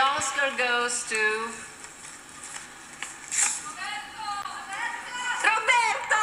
Oscar 0.00 0.50
goes 0.56 1.04
to 1.08 1.16
Roberto! 5.44 6.18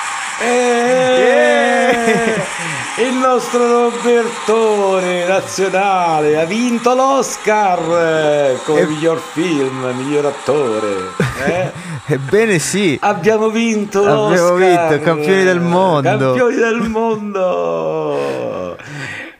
Eh, 0.42 2.34
Il 2.96 3.12
nostro 3.14 3.90
Robertone 3.90 5.26
nazionale 5.26 6.38
ha 6.40 6.44
vinto 6.46 6.94
l'Oscar 6.94 8.58
come 8.64 8.86
miglior 8.86 9.18
film, 9.32 9.92
miglior 9.96 10.24
attore. 10.26 11.10
eh? 11.44 11.72
Ebbene 12.14 12.58
sì. 12.58 12.98
Abbiamo 13.02 13.50
vinto 13.50 14.00
Abbiamo 14.00 14.30
l'Oscar. 14.56 14.88
vinto, 14.88 15.04
campioni 15.04 15.44
del 15.44 15.60
mondo. 15.60 16.08
Campioni 16.08 16.56
del 16.56 16.80
mondo. 16.88 18.49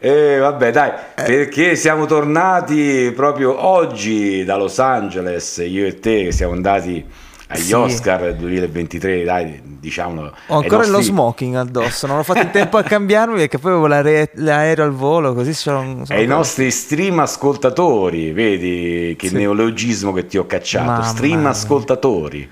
E 0.03 0.39
vabbè, 0.39 0.71
dai, 0.73 0.91
Eh. 1.15 1.23
perché 1.25 1.77
siamo 1.77 2.07
tornati 2.07 3.13
proprio 3.15 3.67
oggi 3.67 4.45
da 4.45 4.57
Los 4.57 4.79
Angeles, 4.79 5.63
io 5.67 5.87
e 5.87 5.99
te, 5.99 6.25
che 6.25 6.33
siamo 6.33 6.55
andati 6.55 7.05
agli 7.49 7.61
Sì. 7.61 7.73
Oscar 7.75 8.33
2023, 8.35 9.25
dai, 9.25 9.61
diciamolo. 9.63 10.35
Ho 10.47 10.57
ancora 10.57 10.87
lo 10.87 11.03
smoking 11.03 11.55
addosso, 11.57 12.07
non 12.07 12.17
ho 12.19 12.23
fatto 12.23 12.39
in 12.41 12.49
tempo 12.53 12.79
a 12.79 12.83
cambiarmi 12.83 13.37
perché 13.37 13.59
poi 13.59 13.73
avevo 13.73 13.87
l'are- 13.89 14.31
l'aereo 14.37 14.85
al 14.87 14.93
volo, 14.93 15.35
così 15.35 15.53
sono... 15.53 16.03
Ai 16.09 16.27
nostri 16.27 16.71
stream 16.71 17.19
ascoltatori, 17.19 18.33
vedi 18.33 19.15
che 19.19 19.29
Sì. 19.29 19.35
neologismo 19.35 20.15
che 20.15 20.25
ti 20.27 20.39
ho 20.39 20.47
cacciato, 20.47 20.87
Mamma 20.87 21.05
stream 21.05 21.41
mia. 21.41 21.49
ascoltatori. 21.51 22.51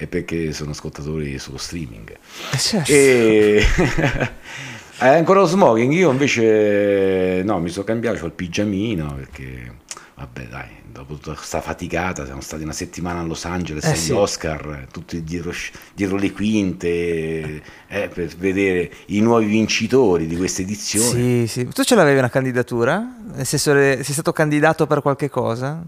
E 0.00 0.06
perché 0.06 0.52
sono 0.52 0.70
ascoltatori 0.72 1.38
sullo 1.38 1.56
streaming. 1.58 2.10
Eh, 2.52 2.58
certo. 2.58 2.92
E 2.92 3.64
hai 4.98 5.16
ancora 5.18 5.40
lo 5.40 5.46
smoking? 5.46 5.92
Io 5.92 6.10
invece 6.10 7.42
no, 7.44 7.60
mi 7.60 7.68
sono 7.68 7.84
cambiato, 7.84 8.24
ho 8.24 8.26
il 8.26 8.32
pigiamino 8.32 9.14
perché 9.14 9.76
vabbè 10.18 10.46
dai, 10.48 10.66
dopo 10.90 11.14
tutta 11.14 11.34
questa 11.34 11.60
faticata 11.60 12.24
siamo 12.24 12.40
stati 12.40 12.64
una 12.64 12.72
settimana 12.72 13.20
a 13.20 13.22
Los 13.22 13.44
Angeles 13.44 13.84
Eh, 13.84 13.90
agli 13.90 13.96
sì. 13.96 14.10
Oscar, 14.12 14.86
tutti 14.90 15.22
dietro, 15.22 15.52
dietro 15.94 16.16
le 16.16 16.32
quinte 16.32 17.62
eh, 17.86 18.08
per 18.12 18.26
vedere 18.36 18.90
i 19.06 19.20
nuovi 19.20 19.46
vincitori 19.46 20.26
di 20.26 20.36
questa 20.36 20.62
edizione. 20.62 21.08
Sì, 21.08 21.46
sì. 21.46 21.68
Tu 21.68 21.84
ce 21.84 21.94
l'avevi 21.94 22.18
una 22.18 22.30
candidatura? 22.30 23.00
Nel 23.32 23.46
senso, 23.46 23.72
le- 23.72 24.00
sei 24.02 24.12
stato 24.12 24.32
candidato 24.32 24.86
per 24.88 25.00
qualche 25.02 25.30
cosa? 25.30 25.82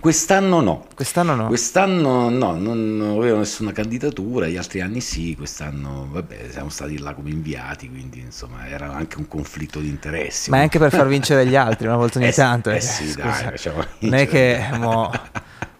Quest'anno 0.00 0.60
no. 0.60 0.86
Quest'anno 0.94 1.34
no. 1.34 1.46
Quest'anno 1.48 2.30
no, 2.30 2.56
non 2.56 3.16
avevo 3.18 3.38
nessuna 3.38 3.72
candidatura, 3.72 4.46
gli 4.48 4.56
altri 4.56 4.80
anni 4.80 5.00
sì, 5.02 5.34
quest'anno 5.36 6.08
vabbè, 6.10 6.48
siamo 6.50 6.70
stati 6.70 6.98
là 6.98 7.12
come 7.12 7.30
inviati, 7.30 7.88
quindi 7.90 8.20
insomma 8.20 8.66
era 8.66 8.92
anche 8.94 9.18
un 9.18 9.28
conflitto 9.28 9.80
di 9.80 9.88
interessi. 9.88 10.48
Ma 10.50 10.58
è 10.58 10.60
anche 10.60 10.78
per 10.78 10.90
far 10.90 11.06
vincere 11.06 11.46
gli 11.46 11.54
altri 11.56 11.86
una 11.86 11.96
volta 11.96 12.18
ogni 12.18 12.28
Eh 12.28 12.32
tanto. 12.32 12.70
eh 12.70 12.76
eh, 12.76 12.80
sì, 12.80 13.10
scusa. 13.10 13.22
dai, 13.22 13.58
facciamo 13.74 13.98
non 14.10 14.14
è 14.14 14.26
che 14.26 14.56
vincere. 14.56 14.78
mo, 14.78 15.10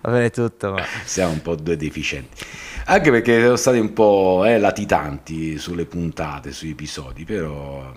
va 0.01 0.11
bene 0.11 0.31
tutto, 0.31 0.73
ma... 0.73 0.85
Siamo 1.05 1.33
un 1.33 1.43
po' 1.43 1.55
due 1.55 1.77
deficienti. 1.77 2.45
Anche 2.87 3.11
perché 3.11 3.41
siamo 3.41 3.57
stati 3.57 3.79
un 3.79 3.93
po' 3.93 4.43
eh, 4.45 4.59
latitanti 4.59 5.59
sulle 5.59 5.87
puntate, 5.87 6.53
sui 6.53 6.71
episodi, 6.71 7.25
però 7.25 7.93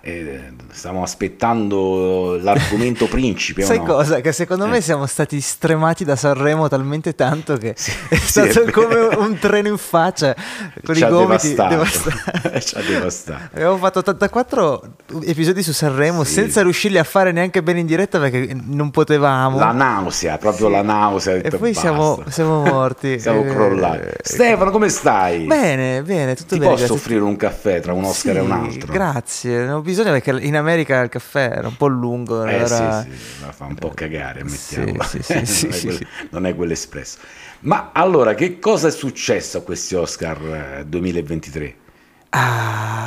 eh, 0.00 0.52
stiamo 0.70 1.02
aspettando 1.02 2.38
l'argomento 2.40 3.06
principe. 3.08 3.62
Sai 3.62 3.78
no? 3.78 3.84
cosa? 3.84 4.20
Che 4.20 4.32
secondo 4.32 4.66
me 4.66 4.78
Eh. 4.78 4.80
siamo 4.80 5.06
stati 5.06 5.40
stremati 5.40 6.04
da 6.04 6.16
Sanremo 6.16 6.68
talmente 6.68 7.14
tanto 7.14 7.56
che 7.56 7.70
è 7.74 7.74
sì, 7.76 7.92
stato 8.18 8.62
è 8.62 8.70
come 8.70 8.96
un 9.16 9.38
treno 9.38 9.68
in 9.68 9.78
faccia 9.78 10.34
con 10.84 10.94
Ci 10.94 11.04
i 11.04 11.08
gomiti 11.08 11.54
devastato. 11.54 12.58
Ci 12.60 12.74
ha 12.76 12.80
devastato. 12.82 13.48
Abbiamo 13.54 13.76
fatto 13.78 13.98
84 14.00 14.82
episodi 15.24 15.62
su 15.62 15.72
Sanremo 15.72 16.24
Sì. 16.24 16.32
senza 16.32 16.62
riuscirli 16.62 16.98
a 16.98 17.04
fare 17.04 17.32
neanche 17.32 17.62
bene 17.62 17.80
in 17.80 17.86
diretta 17.86 18.18
perché 18.18 18.54
non 18.64 18.90
potevamo. 18.90 19.58
La 19.58 19.72
nausea, 19.72 20.38
proprio 20.38 20.68
la 20.68 20.82
nausea. 20.82 21.34
E 21.36 21.50
poi 21.50 21.74
siamo, 21.74 22.22
siamo 22.28 22.62
morti. 22.62 23.18
Siamo 23.18 23.42
Eh, 23.44 23.48
crollati. 23.48 24.08
Stefano, 24.22 24.70
come 24.70 24.88
stai? 24.88 25.44
Bene, 25.44 26.02
bene, 26.02 26.34
tutto 26.34 26.54
Ti 26.54 26.58
bene. 26.60 26.70
posso 26.72 26.84
grazie. 26.86 27.00
offrire 27.02 27.20
un 27.22 27.36
caffè 27.36 27.80
tra 27.80 27.92
un 27.92 28.04
Oscar 28.04 28.36
e 28.36 28.40
un 28.40 28.50
altro? 28.52 28.92
Grazie, 28.92 29.64
ne 29.64 29.72
ho 29.76 29.80
bisogno 29.82 30.10
perché 30.12 30.30
in 30.44 30.56
America 30.56 31.00
il 31.00 31.08
caffè 31.08 31.50
era 31.56 31.68
un 31.68 31.76
po' 31.76 31.86
lungo. 31.86 32.44
Eh 32.44 32.54
allora- 32.54 33.02
sì, 33.02 33.10
sì, 33.10 33.16
la 33.44 33.52
fa 33.52 33.64
un 33.66 33.74
po' 33.74 33.90
cagare, 33.90 34.40
Sì, 34.46 34.74
ammettiamolo. 34.80 35.02
sì, 35.04 35.22
sì, 35.22 35.34
non, 35.34 35.44
sì, 35.46 35.66
è 35.68 35.72
sì, 35.72 35.86
quel- 35.86 35.96
sì. 35.96 36.06
non 36.30 36.46
è 36.46 36.54
quell'espresso. 36.54 37.18
Ma 37.60 37.90
allora, 37.92 38.34
che 38.34 38.58
cosa 38.58 38.88
è 38.88 38.90
successo 38.90 39.58
a 39.58 39.62
questi 39.62 39.94
Oscar 39.94 40.78
eh, 40.80 40.84
2023? 40.86 41.76
Ah, 42.30 43.05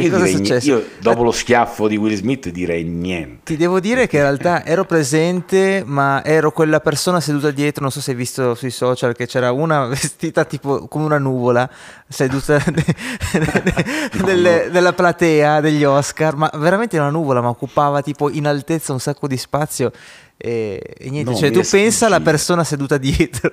che 0.00 0.08
io, 0.08 0.10
cosa 0.10 0.24
è 0.24 0.28
successo? 0.28 0.68
io 0.68 0.84
dopo 0.98 1.22
lo 1.22 1.30
schiaffo 1.30 1.86
di 1.86 1.96
Will 1.96 2.16
Smith 2.16 2.48
direi 2.48 2.82
niente. 2.82 3.42
Ti 3.44 3.56
devo 3.56 3.78
dire 3.78 4.08
che 4.08 4.16
in 4.16 4.22
realtà 4.22 4.64
ero 4.66 4.84
presente, 4.84 5.84
ma 5.86 6.24
ero 6.24 6.50
quella 6.50 6.80
persona 6.80 7.20
seduta 7.20 7.52
dietro. 7.52 7.82
Non 7.82 7.92
so 7.92 8.00
se 8.00 8.10
hai 8.10 8.16
visto 8.16 8.56
sui 8.56 8.70
social 8.72 9.14
che 9.14 9.26
c'era 9.26 9.52
una 9.52 9.86
vestita 9.86 10.44
tipo 10.44 10.88
come 10.88 11.04
una 11.04 11.18
nuvola 11.18 11.70
seduta 12.08 12.60
nelle- 14.24 14.68
nella 14.68 14.92
platea 14.92 15.60
degli 15.60 15.84
Oscar. 15.84 16.34
Ma 16.34 16.50
veramente 16.54 16.98
una 16.98 17.10
nuvola, 17.10 17.40
ma 17.40 17.48
occupava 17.50 18.02
tipo 18.02 18.28
in 18.30 18.48
altezza 18.48 18.92
un 18.92 18.98
sacco 18.98 19.28
di 19.28 19.36
spazio. 19.36 19.92
E, 20.36 20.82
e 20.98 21.10
niente, 21.10 21.30
No, 21.30 21.36
cioè 21.36 21.50
tu 21.52 21.62
pensa 21.70 22.06
alla 22.06 22.20
persona 22.20 22.64
seduta 22.64 22.96
dietro 22.98 23.50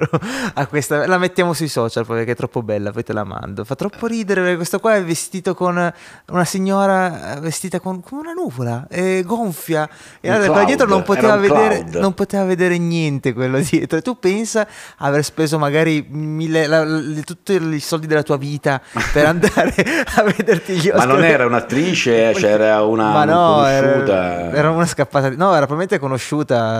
a 0.56 0.66
questa, 0.68 1.06
la 1.08 1.18
mettiamo 1.20 1.54
sui 1.54 1.68
social 1.68 2.06
poi 2.06 2.18
perché 2.18 2.32
è 2.32 2.36
troppo 2.36 2.64
bella, 2.64 2.92
poi 2.92 3.04
te 3.04 3.14
la 3.14 3.24
mando. 3.24 3.64
Fa 3.64 3.76
troppo 3.76 4.08
ridere 4.08 4.42
perché 4.42 4.56
questo 4.58 4.80
qua 4.80 4.96
è 4.96 5.04
vestito 5.04 5.54
con 5.54 5.94
una 6.28 6.46
signora 6.46 7.38
eh, 7.38 7.40
vestita 7.40 7.80
con, 7.80 8.02
come 8.02 8.22
una 8.22 8.34
nuvola, 8.34 8.88
è 8.90 9.22
gonfia. 9.24 9.88
E 10.20 10.30
allora 10.30 10.52
cloud, 10.52 10.66
dietro 10.66 10.88
non 10.88 11.04
poteva, 11.04 11.38
vedere, 11.38 11.86
non 11.94 12.14
poteva 12.14 12.44
vedere 12.46 12.78
niente 12.78 13.32
quello 13.34 13.60
dietro. 13.62 13.98
E 14.00 14.02
tu 14.02 14.18
pensa 14.20 14.68
aver 14.98 15.24
speso 15.24 15.58
magari 15.60 16.06
mille, 16.10 16.66
la- 16.68 16.84
le- 16.84 17.22
tutti 17.22 17.54
i 17.54 17.80
soldi 17.80 18.08
della 18.08 18.24
tua 18.24 18.38
vita 18.38 18.82
per 19.14 19.26
andare 19.32 19.74
a 20.16 20.24
vederti 20.24 20.74
gli 20.74 20.88
Ma 20.90 20.96
Oscar. 20.96 21.08
non 21.08 21.24
era 21.24 21.46
un'attrice, 21.46 22.32
eh, 22.32 22.34
c'era 22.34 22.82
una 22.84 23.12
Ma 23.12 23.24
no, 23.24 23.66
era, 23.66 23.88
conosciuta. 23.88 24.52
era 24.52 24.70
una 24.72 24.86
scappata. 24.88 25.30
No, 25.30 25.50
era 25.50 25.68
probabilmente 25.68 26.00
conosciuta 26.00 26.71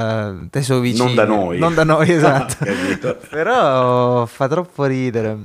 dai 0.50 0.64
suoi 0.64 0.82
vicini. 0.82 1.06
Non 1.06 1.16
da 1.16 1.26
noi. 1.26 1.58
Non 1.60 1.74
da 1.74 1.84
noi, 1.84 2.10
esatto. 2.14 2.64
Capito? 2.64 3.18
Però 3.30 4.26
fa 4.26 4.48
troppo 4.48 4.86
ridere. 4.86 5.38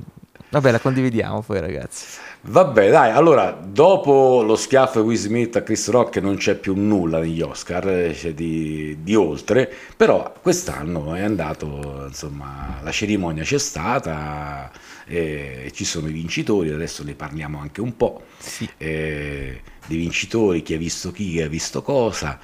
Vabbè, 0.49 0.71
la 0.71 0.79
condividiamo 0.79 1.41
poi, 1.41 1.59
ragazzi. 1.59 2.05
Vabbè, 2.39 2.89
dai, 2.89 3.11
allora, 3.11 3.51
dopo 3.51 4.41
lo 4.41 4.55
schiaffo 4.55 5.01
di 5.01 5.07
Will 5.07 5.17
Smith 5.17 5.55
a 5.57 5.63
Chris 5.63 5.89
Rock 5.89 6.17
non 6.17 6.37
c'è 6.37 6.55
più 6.55 6.75
nulla 6.75 7.19
negli 7.19 7.41
Oscar, 7.41 7.89
eh, 7.89 8.13
c'è 8.13 8.33
di, 8.33 8.99
di 9.01 9.15
oltre, 9.15 9.69
però 9.97 10.31
quest'anno 10.41 11.13
è 11.15 11.21
andato, 11.21 12.05
insomma, 12.07 12.79
la 12.81 12.91
cerimonia 12.91 13.43
c'è 13.43 13.57
stata, 13.57 14.71
e 15.05 15.69
ci 15.73 15.83
sono 15.83 16.07
i 16.07 16.13
vincitori, 16.13 16.71
adesso 16.71 17.03
ne 17.03 17.15
parliamo 17.15 17.59
anche 17.59 17.81
un 17.81 17.97
po', 17.97 18.21
Sì. 18.37 18.69
eh, 18.77 19.61
dei 19.85 19.97
vincitori, 19.97 20.61
chi 20.61 20.75
ha 20.75 20.77
visto 20.77 21.11
chi, 21.11 21.31
chi 21.31 21.41
ha 21.41 21.49
visto 21.49 21.81
cosa, 21.81 22.39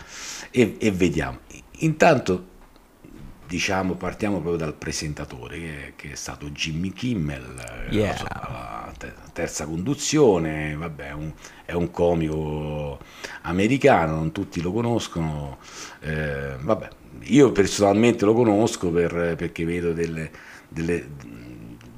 e, 0.52 0.76
e 0.80 0.92
vediamo. 0.92 1.38
Intanto, 1.84 2.48
diciamo, 3.46 3.96
partiamo 3.96 4.36
proprio 4.40 4.58
dal 4.58 4.74
presentatore, 4.74 5.58
che, 5.60 5.94
che 5.96 6.12
è 6.12 6.16
stato 6.16 6.50
Jimmy 6.50 6.92
Kimmel, 6.92 7.88
eh, 7.90 7.96
Yeah. 7.96 8.16
so, 8.16 8.26
alla 8.30 8.92
te- 8.98 9.14
terza 9.34 9.66
conduzione, 9.66 10.76
vabbè, 10.76 11.10
è 11.10 11.12
un, 11.12 11.32
è 11.66 11.74
un 11.74 11.92
comico 11.92 13.00
americano, 13.44 14.16
non 14.16 14.32
tutti 14.32 14.62
lo 14.62 14.72
conoscono, 14.72 15.58
eh, 16.02 16.56
vabbè, 16.60 16.88
io 17.26 17.52
personalmente 17.52 18.26
lo 18.26 18.34
conosco 18.34 18.90
per- 18.90 19.36
perché 19.36 19.66
vedo 19.66 19.94
delle- 19.94 20.32
delle- 20.70 21.10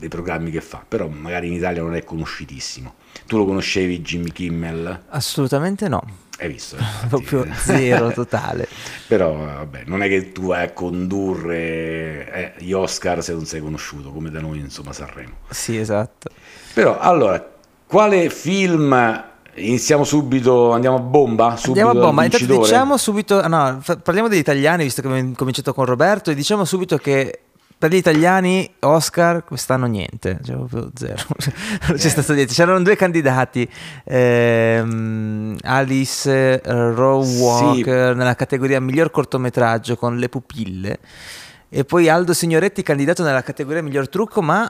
dei 0.06 0.10
programmi 0.10 0.52
che 0.52 0.62
fa, 0.62 0.84
però 0.88 1.08
magari 1.08 1.48
in 1.48 1.54
Italia 1.54 1.82
non 1.82 1.96
è 1.96 2.04
conosciutissimo. 2.04 2.96
Tu 3.26 3.38
lo 3.38 3.46
conoscevi 3.46 4.02
Jimmy 4.02 4.32
Kimmel? 4.32 5.04
Assolutamente 5.10 5.88
no. 5.88 6.04
Hai 6.38 6.50
visto? 6.50 6.76
Proprio 7.10 7.46
zero 7.56 8.12
totale. 8.14 8.68
Però 9.08 9.36
vabbè, 9.36 9.84
non 9.86 10.04
è 10.04 10.08
che 10.08 10.32
tu 10.32 10.48
vai 10.48 10.66
a 10.66 10.72
condurre 10.72 12.32
eh, 12.32 12.54
gli 12.64 12.72
Oscar 12.72 13.24
se 13.24 13.34
non 13.34 13.46
sei 13.46 13.62
conosciuto, 13.62 14.12
come 14.12 14.30
da 14.30 14.40
noi 14.42 14.60
insomma 14.60 14.94
Sanremo. 14.94 15.34
Sì, 15.50 15.78
esatto. 15.78 16.30
Però 16.74 17.00
allora, 17.00 17.44
quale 17.88 18.30
film 18.30 19.24
iniziamo 19.56 20.04
subito, 20.04 20.72
andiamo 20.72 20.98
a 20.98 21.00
bomba? 21.00 21.56
Subito 21.56 21.80
Andiamo 21.80 21.92
a 21.92 22.08
bomba. 22.08 22.24
Intanto 22.26 22.60
diciamo 22.60 22.98
subito, 22.98 23.48
no, 23.48 23.82
parliamo 24.04 24.28
degli 24.28 24.40
italiani, 24.40 24.84
visto 24.84 25.02
che 25.02 25.08
abbiamo 25.08 25.32
cominciato 25.36 25.74
con 25.74 25.86
Roberto, 25.86 26.30
e 26.30 26.36
diciamo 26.36 26.66
subito 26.66 26.98
che 26.98 27.45
per 27.78 27.92
gli 27.92 27.96
italiani 27.96 28.74
Oscar 28.80 29.44
quest'anno 29.44 29.86
niente, 29.86 30.40
cioè 30.44 30.56
proprio 30.56 30.90
zero. 30.96 31.22
non 31.88 31.98
c'è 31.98 32.06
Eh. 32.06 32.10
stato 32.10 32.34
niente. 32.34 32.54
C'erano 32.54 32.82
due 32.82 32.96
candidati, 32.96 33.70
ehm, 34.04 35.58
Alice 35.64 36.62
eh, 36.62 36.62
Rowe 36.64 37.26
Sì. 37.76 37.84
Nella 37.86 38.36
categoria 38.36 38.80
miglior 38.80 39.12
cortometraggio 39.12 39.96
con 39.96 40.18
Le 40.18 40.30
pupille 40.30 41.00
e 41.70 41.84
poi 41.84 42.08
Aldo 42.10 42.34
Signoretti 42.34 42.82
candidato 42.84 43.24
nella 43.24 43.42
categoria 43.44 43.84
miglior 43.84 44.08
trucco, 44.08 44.42
ma 44.42 44.68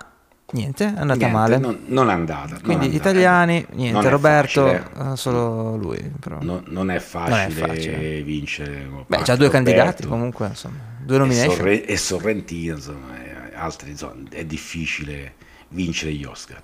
Niente, 0.51 0.83
è 0.85 0.87
andata 0.87 1.15
Niente, 1.15 1.27
male. 1.29 1.57
Non, 1.57 1.79
non 1.87 2.09
è 2.09 2.13
andata. 2.13 2.51
non 2.53 2.61
Quindi 2.61 2.85
andata. 2.85 3.09
italiani, 3.09 3.65
Non 3.69 3.77
niente, 3.79 4.09
Roberto, 4.09 4.67
eh, 4.71 4.81
solo 5.15 5.75
lui. 5.75 5.99
Però. 6.19 6.37
No- 6.41 6.61
non 6.67 6.91
è 6.91 6.99
facile, 6.99 8.21
vincere. 8.21 8.87
Beh, 9.07 9.23
già 9.23 9.35
due 9.35 9.49
candidati 9.49 10.05
comunque, 10.05 10.47
insomma, 10.47 10.77
due 11.03 11.15
E, 11.15 11.19
nomination. 11.19 11.55
Sorre- 11.55 11.85
e 11.85 11.97
Sorrentino, 11.97 12.75
insomma, 12.75 13.23
e 13.23 13.55
altri, 13.55 13.89
insomma, 13.89 14.13
è 14.29 14.45
difficile 14.45 15.33
vincere 15.69 16.11
gli 16.13 16.23
Oscar. 16.23 16.59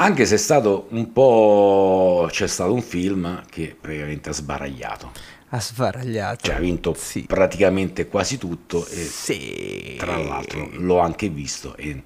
Anche 0.00 0.26
se 0.26 0.34
è 0.34 0.38
stato 0.38 0.86
un 0.90 1.10
po'. 1.12 2.28
c'è 2.30 2.46
stato 2.46 2.72
un 2.74 2.82
film 2.82 3.42
che 3.50 3.74
praticamente 3.80 4.28
ha 4.28 4.32
sbaragliato, 4.32 5.10
Ha 5.48 5.60
sbaragliato. 5.60 6.44
cioè 6.46 6.54
ha 6.56 6.58
vinto 6.60 6.94
Sì. 6.94 7.22
praticamente 7.22 8.06
quasi 8.06 8.36
tutto 8.38 8.86
e 8.86 8.96
Sì. 9.02 9.96
tra 9.98 10.16
l'altro 10.18 10.68
l'ho 10.74 10.98
anche 11.00 11.28
visto 11.30 11.74
e 11.76 12.02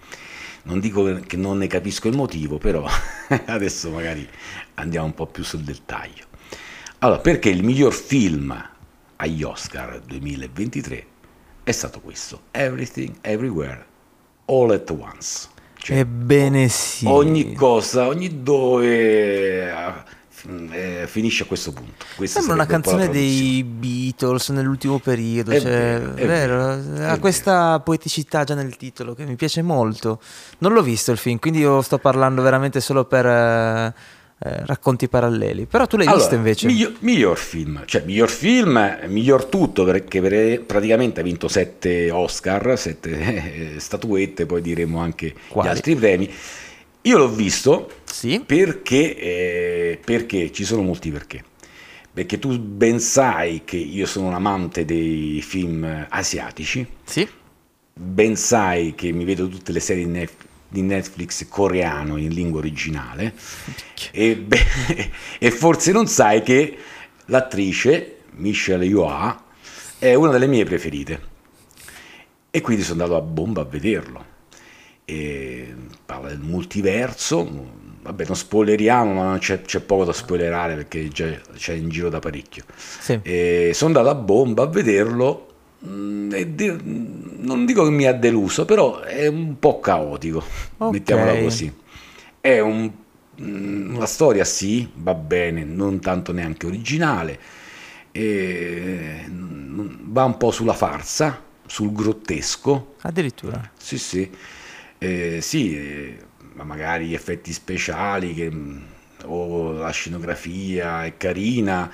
non 0.65 0.81
dico 0.81 1.21
che 1.27 1.37
non 1.37 1.59
ne 1.59 1.67
capisco 1.67 2.09
il 2.09 2.17
motivo, 2.17 2.59
però 2.59 2.87
adesso 3.47 3.91
magari 3.91 4.29
andiamo 4.75 5.07
un 5.07 5.15
po' 5.15 5.27
più 5.27 5.43
sul 5.43 5.63
dettaglio. 5.63 6.25
Allora, 6.99 7.21
perché 7.21 7.49
il 7.49 7.65
miglior 7.65 7.93
film 7.93 8.71
agli 9.17 9.43
Oscar 9.43 10.01
2023 10.01 11.07
è 11.65 11.73
stato 11.73 12.01
questo, 12.01 12.43
Everything, 12.51 13.17
Everywhere, 13.21 13.85
All 14.47 14.71
at 14.71 14.91
Once. 14.91 15.49
Cioè, 15.79 15.99
Ebbene 15.99 16.69
sì. 16.69 17.07
ogni 17.07 17.55
cosa, 17.55 18.07
ogni 18.07 18.43
dove 18.43 20.05
eh, 20.49 21.03
eh, 21.03 21.07
finisce 21.07 21.45
a 21.45 21.47
questo 21.47 21.73
punto. 21.73 22.05
Questa 22.17 22.39
Sembra 22.39 22.55
una 22.55 22.65
un 22.65 22.69
canzone 22.69 23.05
traduzione. 23.09 23.29
dei 23.29 23.65
Beatles 23.65 24.49
nell'ultimo 24.51 24.99
periodo, 24.99 25.51
È 25.51 25.61
cioè, 25.61 25.71
vero, 25.71 26.15
è 26.15 26.27
vero, 26.27 26.57
vero, 26.57 27.05
ha 27.07 27.15
è 27.15 27.19
questa 27.19 27.81
poeticità 27.81 28.45
già 28.45 28.55
nel 28.55 28.77
titolo 28.77 29.15
che 29.15 29.25
mi 29.25 29.37
piace 29.37 29.63
molto. 29.63 30.21
Non 30.59 30.73
l'ho 30.73 30.83
visto 30.83 31.11
il 31.13 31.19
film, 31.19 31.39
quindi 31.39 31.61
io 31.61 31.83
sto 31.83 31.99
parlando 31.99 32.43
veramente 32.43 32.81
solo 32.81 33.05
per 33.05 33.27
eh, 33.27 33.95
eh, 34.45 34.67
racconti 34.67 35.09
paralleli. 35.09 35.67
Però 35.67 35.87
tu 35.87 35.97
l'hai 35.97 36.07
Allora, 36.07 36.21
visto 36.21 36.35
invece? 36.35 36.67
Miglior, 36.67 36.93
miglior 37.01 37.39
film, 37.39 37.83
cioè 37.87 38.03
miglior 38.05 38.29
film, 38.29 38.99
miglior 39.07 39.45
tutto 39.45 39.85
perché 39.85 40.21
per- 40.21 40.63
praticamente 40.63 41.21
ha 41.21 41.23
vinto 41.23 41.47
sette 41.47 42.11
Oscar, 42.11 42.77
sette 42.77 43.75
eh, 43.77 43.81
statuette, 43.81 44.45
poi 44.47 44.61
diremo 44.61 44.99
anche 45.01 45.33
Quali? 45.49 45.69
gli 45.69 45.71
altri 45.71 45.95
premi. 45.95 46.31
Io 47.05 47.19
l'ho 47.19 47.29
visto 47.29 47.91
Sì. 48.13 48.43
perché, 48.45 49.17
eh, 49.17 50.01
perché 50.05 50.53
ci 50.53 50.65
sono 50.65 50.83
molti 50.83 51.11
perché. 51.11 51.43
Perché 52.13 52.39
tu 52.39 52.59
ben 52.59 53.01
sai 53.01 53.63
che 53.65 53.79
io 53.79 54.05
sono 54.05 54.27
un 54.29 54.35
amante 54.35 54.85
dei 54.85 55.41
film 55.41 56.07
asiatici, 56.11 56.87
Sì. 57.05 57.27
ben 57.95 58.37
sai 58.37 58.95
che 58.95 59.13
mi 59.13 59.25
vedo 59.25 59.49
tutte 59.49 59.73
le 59.73 59.81
serie 59.81 60.05
di 60.05 60.11
Nef- 60.11 60.45
di 60.69 60.83
Netflix 60.83 61.47
coreano 61.49 62.17
in 62.17 62.33
lingua 62.33 62.61
originale 62.61 63.35
e, 64.11 64.37
beh, 64.37 64.67
e 65.39 65.51
forse 65.51 65.93
non 65.93 66.07
sai 66.07 66.43
che 66.43 66.77
l'attrice 67.27 68.21
Michelle 68.37 68.87
Yeoh 68.87 69.37
è 69.99 70.15
una 70.15 70.31
delle 70.33 70.47
mie 70.47 70.65
preferite 70.65 71.21
e 72.51 72.61
quindi 72.63 72.83
sono 72.85 73.03
andato 73.03 73.21
a 73.21 73.23
bomba 73.23 73.61
a 73.61 73.65
vederlo 73.65 74.25
e 75.05 75.75
parla 76.07 76.29
del 76.29 76.39
multiverso 76.41 77.45
vabbè 78.03 78.25
non 78.27 78.37
spoileriamo 78.37 79.13
ma 79.15 79.39
c'è, 79.39 79.63
c'è 79.63 79.81
poco 79.81 80.05
da 80.05 80.13
spoilerare 80.13 80.75
perché 80.75 81.09
già 81.09 81.27
c'è 81.57 81.73
in 81.75 81.89
giro 81.89 82.09
da 82.09 82.19
parecchio 82.19 82.65
Sì. 82.77 83.21
sono 83.73 83.97
andato 83.99 84.09
a 84.11 84.15
bomba 84.15 84.65
a 84.65 84.67
vederlo 84.67 85.47
mm, 85.87 86.33
e 86.33 86.55
di- 86.55 87.31
non 87.43 87.65
dico 87.67 87.85
che 87.85 87.91
mi 87.91 88.05
ha 88.07 88.13
deluso, 88.13 88.65
però 88.65 89.01
è 89.01 89.27
un 89.27 89.59
po' 89.59 89.81
caotico, 89.81 90.45
Ok. 90.79 90.93
mettiamola 90.93 91.37
così. 91.39 91.73
È 92.41 92.61
un- 92.61 92.89
mm, 93.41 93.97
una 93.97 94.07
storia, 94.07 94.45
sì, 94.45 94.89
va 94.95 95.15
bene, 95.15 95.65
non 95.65 95.99
tanto 95.99 96.33
neanche 96.33 96.67
originale, 96.67 97.39
mm, 99.29 100.13
va 100.13 100.25
un 100.25 100.37
po' 100.37 100.51
sulla 100.51 100.73
farsa, 100.75 101.43
sul 101.67 101.93
grottesco, 101.93 102.95
Addirittura. 103.03 103.71
sì, 103.77 103.99
sì, 103.99 104.31
Eh, 104.99 105.41
sì, 105.41 105.77
eh, 105.77 106.17
ma 106.55 106.65
magari 106.65 107.07
gli 107.07 107.15
effetti 107.15 107.53
speciali 107.53 108.35
che, 108.35 108.51
mm, 108.51 108.79
o 109.27 109.73
la 109.73 109.91
scenografia 109.91 111.05
è 111.05 111.17
carina, 111.17 111.91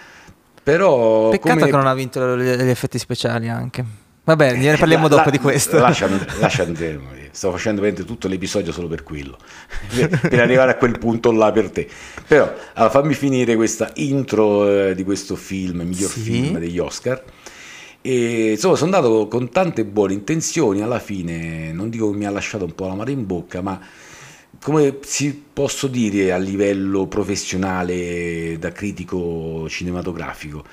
però 0.63 1.31
Peccato 1.31 1.55
come- 1.59 1.71
che 1.71 1.77
non 1.77 1.87
ha 1.87 1.95
vinto 1.95 2.37
gli 2.37 2.69
effetti 2.69 2.99
speciali 2.99 3.49
anche. 3.49 3.85
Vabbè, 4.25 4.57
ne 4.57 4.77
parliamo 4.77 5.05
La- 5.05 5.17
dopo 5.17 5.25
la- 5.27 5.31
di 5.31 5.39
questo. 5.39 5.79
Lascia, 5.79 6.07
lascia 6.39 6.65
sto 7.31 7.51
facendo 7.51 7.81
tutto 8.05 8.29
l'episodio 8.29 8.73
solo 8.73 8.87
per 8.89 9.03
quello, 9.03 9.39
per, 9.95 10.21
per 10.21 10.41
arrivare 10.41 10.73
a 10.73 10.77
quel 10.77 10.99
punto 10.99 11.31
là 11.33 11.51
per 11.53 11.71
te. 11.71 11.89
Però 12.27 12.53
allora, 12.75 12.91
fammi 12.91 13.15
finire 13.15 13.57
questa 13.57 13.91
intro 13.95 14.89
eh, 14.89 14.95
di 14.95 15.05
questo 15.05 15.35
film, 15.37 15.81
miglior 15.83 16.11
Sì. 16.11 16.21
film 16.21 16.59
degli 16.59 16.79
Oscar. 16.79 17.23
E 18.03 18.53
insomma, 18.53 18.77
sono 18.77 18.95
andato 18.95 19.29
con 19.29 19.51
tante 19.51 19.85
buone 19.85 20.13
intenzioni. 20.13 20.83
Alla 20.83 20.99
fine, 21.01 21.73
non 21.73 21.89
dico 21.89 22.11
che 22.11 22.17
mi 22.17 22.27
ha 22.27 22.31
lasciato 22.31 22.65
un 22.65 22.75
po' 22.75 22.87
la 22.87 22.95
mano 22.95 23.11
in 23.11 23.27
bocca, 23.27 23.61
ma 23.63 23.81
come 24.63 24.99
si 25.03 25.43
posso 25.53 25.87
dire 25.87 26.33
a 26.33 26.37
livello 26.37 27.07
professionale 27.07 28.57
da 28.59 28.73
critico 28.73 29.69
cinematografico, 29.69 30.65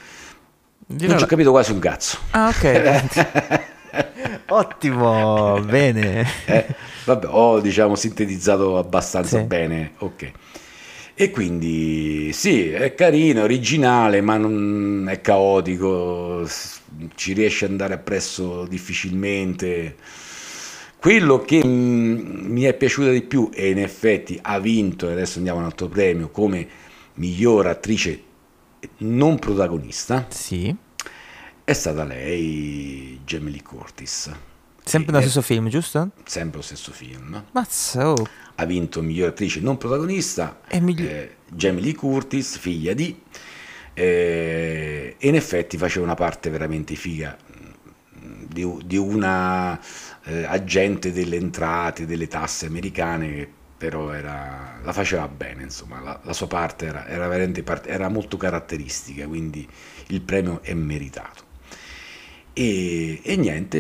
Dirò 0.87 1.07
non 1.07 1.17
ci 1.17 1.23
ho 1.23 1.25
la- 1.25 1.25
capito 1.27 1.51
quasi 1.51 1.71
un 1.71 1.79
cazzo. 1.79 2.17
Ah, 2.31 2.49
ok. 2.49 3.63
Ottimo, 4.47 5.61
bene. 5.61 6.25
Eh, 6.45 6.65
vabbè, 7.05 7.27
ho 7.29 7.59
diciamo 7.59 7.95
sintetizzato 7.95 8.77
abbastanza 8.77 9.39
Sì. 9.39 9.43
bene, 9.45 9.93
ok. 9.99 10.31
E 11.17 11.31
quindi 11.31 12.31
sì, 12.33 12.69
è 12.71 12.93
carino, 12.93 13.39
è 13.39 13.43
originale, 13.43 14.19
ma 14.21 14.35
non 14.37 15.07
è 15.09 15.21
caotico, 15.21 16.47
ci 17.15 17.33
riesce 17.33 17.65
ad 17.65 17.71
andare 17.71 17.93
appresso 17.93 18.65
difficilmente. 18.67 19.95
Quello 21.05 21.37
che 21.37 21.63
mm, 21.63 22.47
mi 22.51 22.63
è 22.63 22.73
piaciuto 22.73 23.11
di 23.11 23.21
più 23.21 23.51
e 23.53 23.69
in 23.69 23.77
effetti 23.77 24.39
ha 24.41 24.57
vinto, 24.57 25.07
e 25.07 25.11
adesso 25.11 25.37
andiamo 25.37 25.59
a 25.59 25.61
un 25.61 25.67
altro 25.67 25.87
premio, 25.87 26.29
come 26.29 26.67
miglior 27.13 27.67
attrice 27.67 28.23
non 28.97 29.37
protagonista, 29.37 30.25
Sì. 30.29 30.75
è 31.63 31.73
stata 31.73 32.03
lei, 32.05 33.19
Lee 33.23 33.61
Curtis. 33.61 34.31
Sempre 34.83 35.11
nello 35.11 35.23
è 35.23 35.29
stesso 35.29 35.43
film, 35.43 35.67
giusto? 35.67 36.09
sempre 36.23 36.57
lo 36.57 36.63
stesso 36.63 36.91
film 36.91 37.43
Mazza, 37.51 38.09
oh. 38.09 38.27
ha 38.55 38.65
vinto 38.65 39.03
miglior 39.03 39.29
attrice 39.29 39.59
non 39.59 39.77
protagonista 39.77 40.61
E 40.67 40.79
migli- 40.79 41.05
eh, 41.05 41.35
Lee 41.55 41.93
Curtis, 41.93 42.57
figlia 42.57 42.95
di 42.95 43.15
eh, 43.93 45.15
e 45.19 45.27
in 45.27 45.35
effetti 45.35 45.77
faceva 45.77 46.03
una 46.03 46.15
parte 46.15 46.49
veramente 46.49 46.95
figa 46.95 47.37
di, 48.55 48.77
di 48.85 48.97
una 48.97 49.77
eh, 50.23 50.45
agente 50.45 51.11
delle 51.11 51.35
entrate, 51.35 52.05
delle 52.05 52.27
tasse 52.27 52.65
americane 52.67 53.33
che 53.33 53.49
però 53.77 54.13
era, 54.13 54.79
la 54.81 54.93
faceva 54.93 55.27
bene, 55.27 55.63
insomma, 55.63 55.99
la, 55.99 56.19
la 56.23 56.33
sua 56.33 56.47
parte 56.47 56.85
era, 56.85 57.05
era 57.07 57.27
veramente 57.27 57.63
era 57.85 58.07
molto 58.07 58.37
caratteristica, 58.37 59.27
quindi 59.27 59.67
il 60.07 60.21
premio 60.21 60.61
è 60.63 60.73
meritato. 60.73 61.43
E, 62.53 63.19
e 63.21 63.35
niente, 63.35 63.77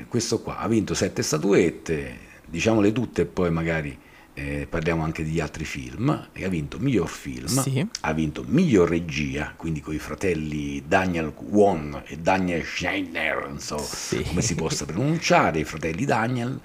eh, 0.00 0.04
questo 0.08 0.42
qua 0.42 0.58
ha 0.58 0.68
vinto 0.68 0.92
sette 0.92 1.22
statuette, 1.22 2.18
diciamole 2.46 2.92
tutte 2.92 3.22
e 3.22 3.26
poi 3.26 3.50
magari 3.50 3.98
eh, 4.38 4.66
parliamo 4.68 5.02
anche 5.02 5.24
di 5.24 5.40
altri 5.40 5.64
film. 5.64 6.28
E 6.32 6.44
ha 6.44 6.48
vinto 6.48 6.78
miglior 6.78 7.08
film, 7.08 7.46
Sì. 7.46 7.84
ha 8.02 8.12
vinto 8.12 8.44
miglior 8.46 8.88
regia, 8.88 9.52
quindi 9.56 9.80
con 9.80 9.94
i 9.94 9.98
fratelli 9.98 10.84
Daniel 10.86 11.32
Won 11.36 12.02
e 12.06 12.16
Daniel 12.18 12.64
Schneider, 12.64 13.48
non 13.48 13.58
so 13.58 13.78
Sì. 13.78 14.22
come 14.22 14.40
si 14.42 14.54
possa 14.54 14.84
pronunciare, 14.84 15.58
i 15.60 15.64
fratelli 15.64 16.04
Daniel. 16.04 16.60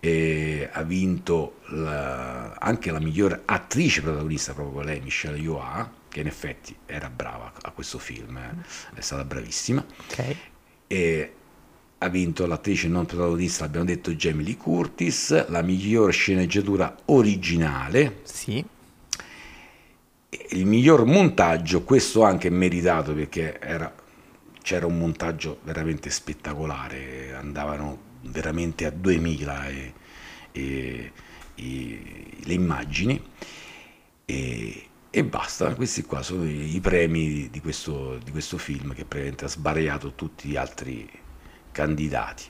E 0.00 0.68
ha 0.70 0.82
vinto 0.82 1.58
la- 1.70 2.52
anche 2.52 2.90
la 2.90 3.00
miglior 3.00 3.42
attrice 3.44 4.02
protagonista, 4.02 4.52
proprio 4.54 4.82
lei, 4.82 5.00
Michelle 5.00 5.38
Yeoh, 5.38 5.90
che 6.08 6.20
in 6.20 6.26
effetti 6.28 6.74
era 6.86 7.10
brava 7.10 7.52
a 7.62 7.70
questo 7.72 7.98
film, 7.98 8.36
eh, 8.36 8.54
è 8.94 9.00
stata 9.00 9.24
bravissima 9.24 9.84
Ok. 10.08 10.36
e 10.86 11.32
ha 11.98 12.08
vinto 12.08 12.46
l'attrice 12.46 12.88
non 12.88 13.06
protagonista, 13.06 13.64
abbiamo 13.64 13.86
detto 13.86 14.12
Jamie 14.12 14.44
Lee 14.44 14.56
Curtis, 14.56 15.48
la 15.48 15.62
miglior 15.62 16.12
sceneggiatura 16.12 16.94
originale, 17.06 18.20
Sì. 18.24 18.62
e 20.28 20.46
il 20.50 20.66
miglior 20.66 21.04
montaggio, 21.06 21.82
questo 21.82 22.22
anche 22.22 22.50
meritato 22.50 23.14
perché 23.14 23.58
era- 23.60 23.92
c'era 24.62 24.86
un 24.86 24.98
montaggio 24.98 25.60
veramente 25.62 26.10
spettacolare, 26.10 27.32
andavano 27.34 27.98
veramente 28.22 28.84
a 28.84 28.90
2000 28.90 29.68
e- 29.68 29.92
e- 30.52 31.12
i- 31.58 32.40
le 32.44 32.52
immagini 32.52 33.18
e, 34.26 34.86
e 35.08 35.24
basta, 35.24 35.74
questi 35.74 36.02
qua 36.02 36.22
sono 36.22 36.44
i, 36.44 36.74
i 36.74 36.80
premi 36.80 37.48
di 37.50 37.60
questo, 37.60 38.18
di 38.22 38.30
questo 38.30 38.58
film 38.58 38.88
che 38.92 39.04
praticamente 39.04 39.44
ha 39.46 39.48
sbaragliato 39.48 40.12
tutti 40.14 40.48
gli 40.48 40.56
altri 40.56 41.08
candidati. 41.76 42.44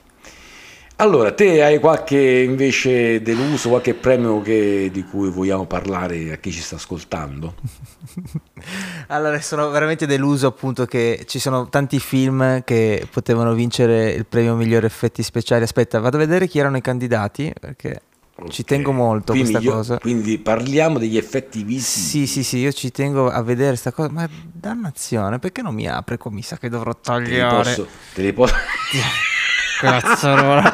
Allora, 0.99 1.31
te 1.31 1.61
hai 1.61 1.77
qualche 1.79 2.17
invece 2.17 3.21
deluso, 3.21 3.69
qualche 3.69 3.93
premio 3.93 4.41
che- 4.41 4.89
di 4.91 5.03
cui 5.03 5.29
vogliamo 5.29 5.65
parlare 5.67 6.31
a 6.31 6.37
chi 6.37 6.51
ci 6.51 6.61
sta 6.61 6.75
ascoltando? 6.77 7.53
Allora, 9.09 9.39
sono 9.39 9.69
veramente 9.69 10.05
deluso 10.05 10.47
appunto 10.47 10.85
che 10.85 11.23
ci 11.27 11.39
sono 11.39 11.69
tanti 11.69 11.99
film 11.99 12.63
che 12.63 13.07
potevano 13.09 13.53
vincere 13.53 14.11
il 14.11 14.25
premio 14.25 14.55
miglior 14.55 14.83
effetti 14.85 15.23
speciali. 15.23 15.63
Aspetta, 15.63 15.99
vado 15.99 16.17
a 16.17 16.19
vedere 16.19 16.47
chi 16.47 16.59
erano 16.59 16.77
i 16.77 16.81
candidati 16.81 17.53
perché 17.57 18.01
ci 18.49 18.63
tengo 18.63 18.91
molto 18.91 19.31
a 19.31 19.35
Quindi 19.35 19.51
questa 19.51 19.69
io- 19.69 19.75
cosa. 19.75 19.97
Quindi 19.99 20.37
parliamo 20.37 20.99
degli 20.99 21.17
effetti 21.17 21.63
visivi. 21.63 21.81
Sì, 21.81 22.27
sì, 22.27 22.43
sì, 22.43 22.57
io 22.59 22.71
ci 22.71 22.91
tengo 22.91 23.29
a 23.29 23.41
vedere 23.41 23.75
sta 23.75 23.91
cosa. 23.91 24.09
Ma 24.11 24.27
dannazione, 24.51 25.39
perché 25.39 25.61
non 25.61 25.73
mi 25.73 25.87
apre? 25.87 26.17
Qua 26.17 26.31
mi 26.31 26.41
sa 26.43 26.57
che 26.57 26.69
dovrò 26.69 26.93
Te 26.93 27.19
li 27.19 27.39
posso, 27.39 27.87
te 28.13 28.21
li 28.21 28.33
posso- 28.33 28.55
Cazzarola. 29.79 30.73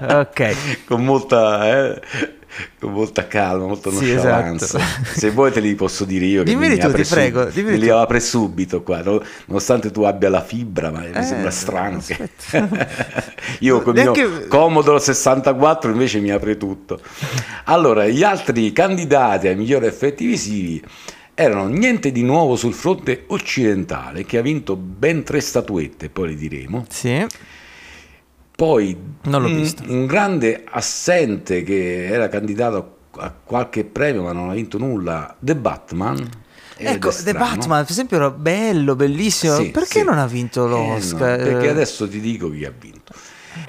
ok. 0.20 0.84
con 0.86 1.04
molta 1.04 1.68
eh, 1.94 2.02
con 2.78 2.92
molta 2.92 3.26
calma, 3.26 3.66
molta 3.66 3.90
Sì, 3.90 4.12
nonchalance. 4.14 4.64
esatto. 4.64 5.18
Se 5.18 5.30
vuoi 5.30 5.52
te 5.52 5.60
li 5.60 5.74
posso 5.74 6.04
dire 6.04 6.24
io 6.24 6.42
che 6.42 6.50
Dimmeli 6.50 6.74
mi 6.74 6.80
tu, 6.80 6.92
ti 6.92 7.04
prego, 7.04 7.48
me 7.54 7.76
li 7.76 7.86
tu. 7.86 7.92
apre 7.92 8.20
subito 8.20 8.82
qua, 8.82 9.02
no? 9.02 9.22
nonostante 9.46 9.90
tu 9.90 10.02
abbia 10.02 10.28
la 10.30 10.42
fibra, 10.42 10.90
ma 10.90 11.04
Eh, 11.04 11.18
mi 11.18 11.24
sembra 11.24 11.50
strano 11.50 11.98
che 12.04 12.28
io 13.60 13.82
con 13.82 13.96
il 13.96 14.02
Neanche- 14.02 14.26
mio 14.26 14.46
Commodore 14.48 15.00
64 15.00 15.90
invece 15.90 16.20
mi 16.20 16.30
apre 16.30 16.56
tutto. 16.56 17.00
Allora, 17.64 18.06
gli 18.06 18.22
altri 18.22 18.72
candidati 18.72 19.48
ai 19.48 19.56
migliori 19.56 19.86
effetti 19.86 20.26
visivi 20.26 20.82
erano 21.34 21.66
niente 21.68 22.10
di 22.10 22.22
nuovo 22.22 22.56
sul 22.56 22.74
fronte 22.74 23.24
occidentale 23.28 24.24
che 24.24 24.38
ha 24.38 24.42
vinto 24.42 24.74
ben 24.74 25.22
tre 25.22 25.40
statuette, 25.40 26.08
poi 26.08 26.30
le 26.30 26.34
diremo. 26.34 26.84
Sì. 26.88 27.24
Poi 28.58 28.96
Non 29.22 29.42
l'ho 29.42 29.46
un, 29.46 29.54
visto. 29.54 29.84
un 29.86 30.04
grande 30.06 30.64
assente 30.68 31.62
che 31.62 32.06
era 32.06 32.26
candidato 32.28 32.96
a 33.18 33.32
qualche 33.32 33.84
premio 33.84 34.24
ma 34.24 34.32
non 34.32 34.50
ha 34.50 34.54
vinto 34.54 34.78
nulla, 34.78 35.36
The 35.38 35.54
Batman. 35.54 36.28
Ecco, 36.76 37.10
The. 37.10 37.34
Batman, 37.34 37.82
per 37.82 37.90
esempio, 37.92 38.16
era 38.16 38.30
bello, 38.32 38.96
bellissimo. 38.96 39.54
Sì, 39.56 39.70
perché 39.70 40.00
sì. 40.00 40.04
non 40.04 40.18
ha 40.18 40.26
vinto 40.26 40.66
Eh, 40.66 40.70
no, 40.70 40.94
l'Oscar? 40.94 41.36
perché 41.40 41.68
adesso 41.68 42.08
ti 42.08 42.18
dico 42.18 42.50
chi 42.50 42.64
ha 42.64 42.72
vinto. 42.76 42.97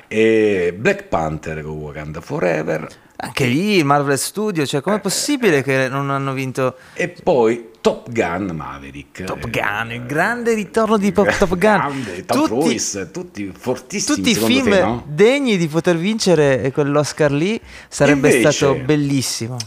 E 0.08 0.74
Black 0.77 1.03
Panther 1.03 1.62
con 1.62 1.74
Wakanda 1.77 2.22
Forever 2.22 2.88
Anche 3.22 3.46
lì 3.48 3.84
Marvel 3.84 4.17
Studio, 4.17 4.65
cioè, 4.65 4.79
Eh, 4.79 4.84
com'è 4.84 5.00
possibile 5.01 5.62
che 5.62 5.89
non 5.89 6.10
hanno 6.10 6.31
vinto 6.31 6.75
e 6.93 7.10
poi 7.10 7.67
Top 7.81 8.10
Gun 8.12 8.51
Maverick. 8.55 9.24
Top 9.25 9.46
Eh, 9.46 9.50
Gun, 9.50 9.91
il 9.91 10.05
grande 10.05 10.53
ritorno 10.53 10.98
di 10.98 11.12
Pop- 11.12 11.38
Top 11.38 11.50
Gun? 11.50 11.58
Grande, 11.58 12.25
Tom 12.25 12.38
Tutti- 12.48 12.50
Cruise, 12.62 13.12
tutti 13.12 13.51
fortissimi 13.58 14.15
Tutti 14.17 14.29
i 14.31 14.36
film 14.36 14.69
te, 14.69 14.81
no? 14.81 15.03
degni 15.05 15.58
di 15.58 15.67
poter 15.67 15.98
vincere 15.98 16.72
quell'Oscar 16.74 17.31
lì 17.34 17.60
sarebbe 17.89 18.29
Invece- 18.29 18.51
stato 18.53 18.75
bellissimo. 18.86 19.58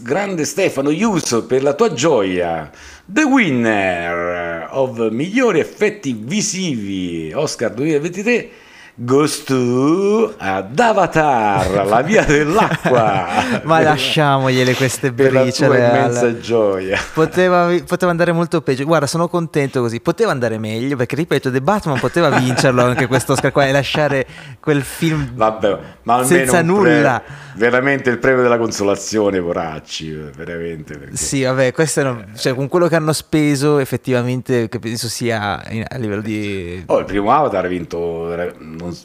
Grande 0.00 0.44
Stefano 0.44 0.90
Iuso 0.90 1.46
per 1.46 1.62
la 1.62 1.72
tua 1.72 1.92
gioia. 1.94 2.70
The 3.06 3.22
winner 3.22 4.68
of 4.70 5.08
migliori 5.10 5.60
effetti 5.60 6.12
visivi 6.18 7.32
Oscar 7.34 7.72
2023 7.72 8.50
goes 9.00 9.44
to 9.44 10.34
ad 10.38 10.78
Avatar, 10.78 11.86
la 11.86 12.02
via 12.02 12.24
dell'acqua. 12.24 13.26
Ma 13.62 13.76
Per- 13.76 13.84
lasciamogliele 13.86 14.74
queste 14.74 15.12
per 15.12 15.26
la 15.32 15.40
tua 15.40 15.42
briciole. 15.42 15.84
Al... 15.84 15.96
immensa 15.96 16.38
gioia. 16.40 16.98
Poteva, 17.14 17.72
poteva 17.86 18.10
andare 18.10 18.32
molto 18.32 18.60
peggio. 18.60 18.84
Guarda, 18.84 19.06
sono 19.06 19.28
contento 19.28 19.80
così. 19.80 20.00
Poteva 20.00 20.30
andare 20.32 20.58
meglio 20.58 20.96
perché, 20.96 21.14
ripeto, 21.16 21.50
The 21.50 21.60
Batman 21.60 21.98
poteva 22.00 22.28
vincerlo 22.30 22.82
anche 22.82 23.06
questo 23.06 23.32
Oscar 23.32 23.52
qua 23.52 23.66
e 23.66 23.72
lasciare 23.72 24.26
quel 24.60 24.82
film 24.82 25.30
Vabbè, 25.34 25.78
ma 26.02 26.24
senza 26.24 26.62
nulla. 26.62 27.22
pre- 27.24 27.34
veramente 27.56 28.10
il 28.10 28.18
premio 28.18 28.42
della 28.42 28.58
consolazione, 28.58 29.40
poracci, 29.40 30.12
veramente. 30.36 30.98
perché- 30.98 31.16
Sì, 31.16 31.42
vabbè, 31.42 31.72
questo 31.72 32.02
no- 32.02 32.24
cioè, 32.36 32.54
con 32.54 32.68
quello 32.68 32.88
che 32.88 32.96
hanno 32.96 33.12
speso, 33.12 33.78
effettivamente, 33.78 34.68
che 34.68 34.78
penso 34.78 35.08
sia 35.08 35.62
a 35.62 35.96
livello 35.98 36.20
di. 36.22 36.82
Oh, 36.86 36.98
il 36.98 37.04
primo 37.04 37.32
Avatar 37.32 37.64
ha 37.64 37.68
vinto, 37.68 38.32
eh, 38.32 38.52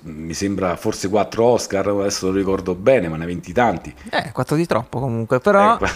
mi 0.03 0.33
sembra, 0.33 0.75
forse 0.75 1.09
4 1.09 1.43
Oscar, 1.43 1.87
adesso 1.87 2.27
lo 2.27 2.37
ricordo 2.37 2.75
bene, 2.75 3.07
ma 3.07 3.17
ne 3.17 3.23
ha 3.23 3.27
vinti 3.27 3.53
tanti. 3.53 3.93
Eh, 4.09 4.31
quattro 4.31 4.55
di 4.55 4.65
troppo 4.65 4.99
comunque, 4.99 5.39
però. 5.39 5.77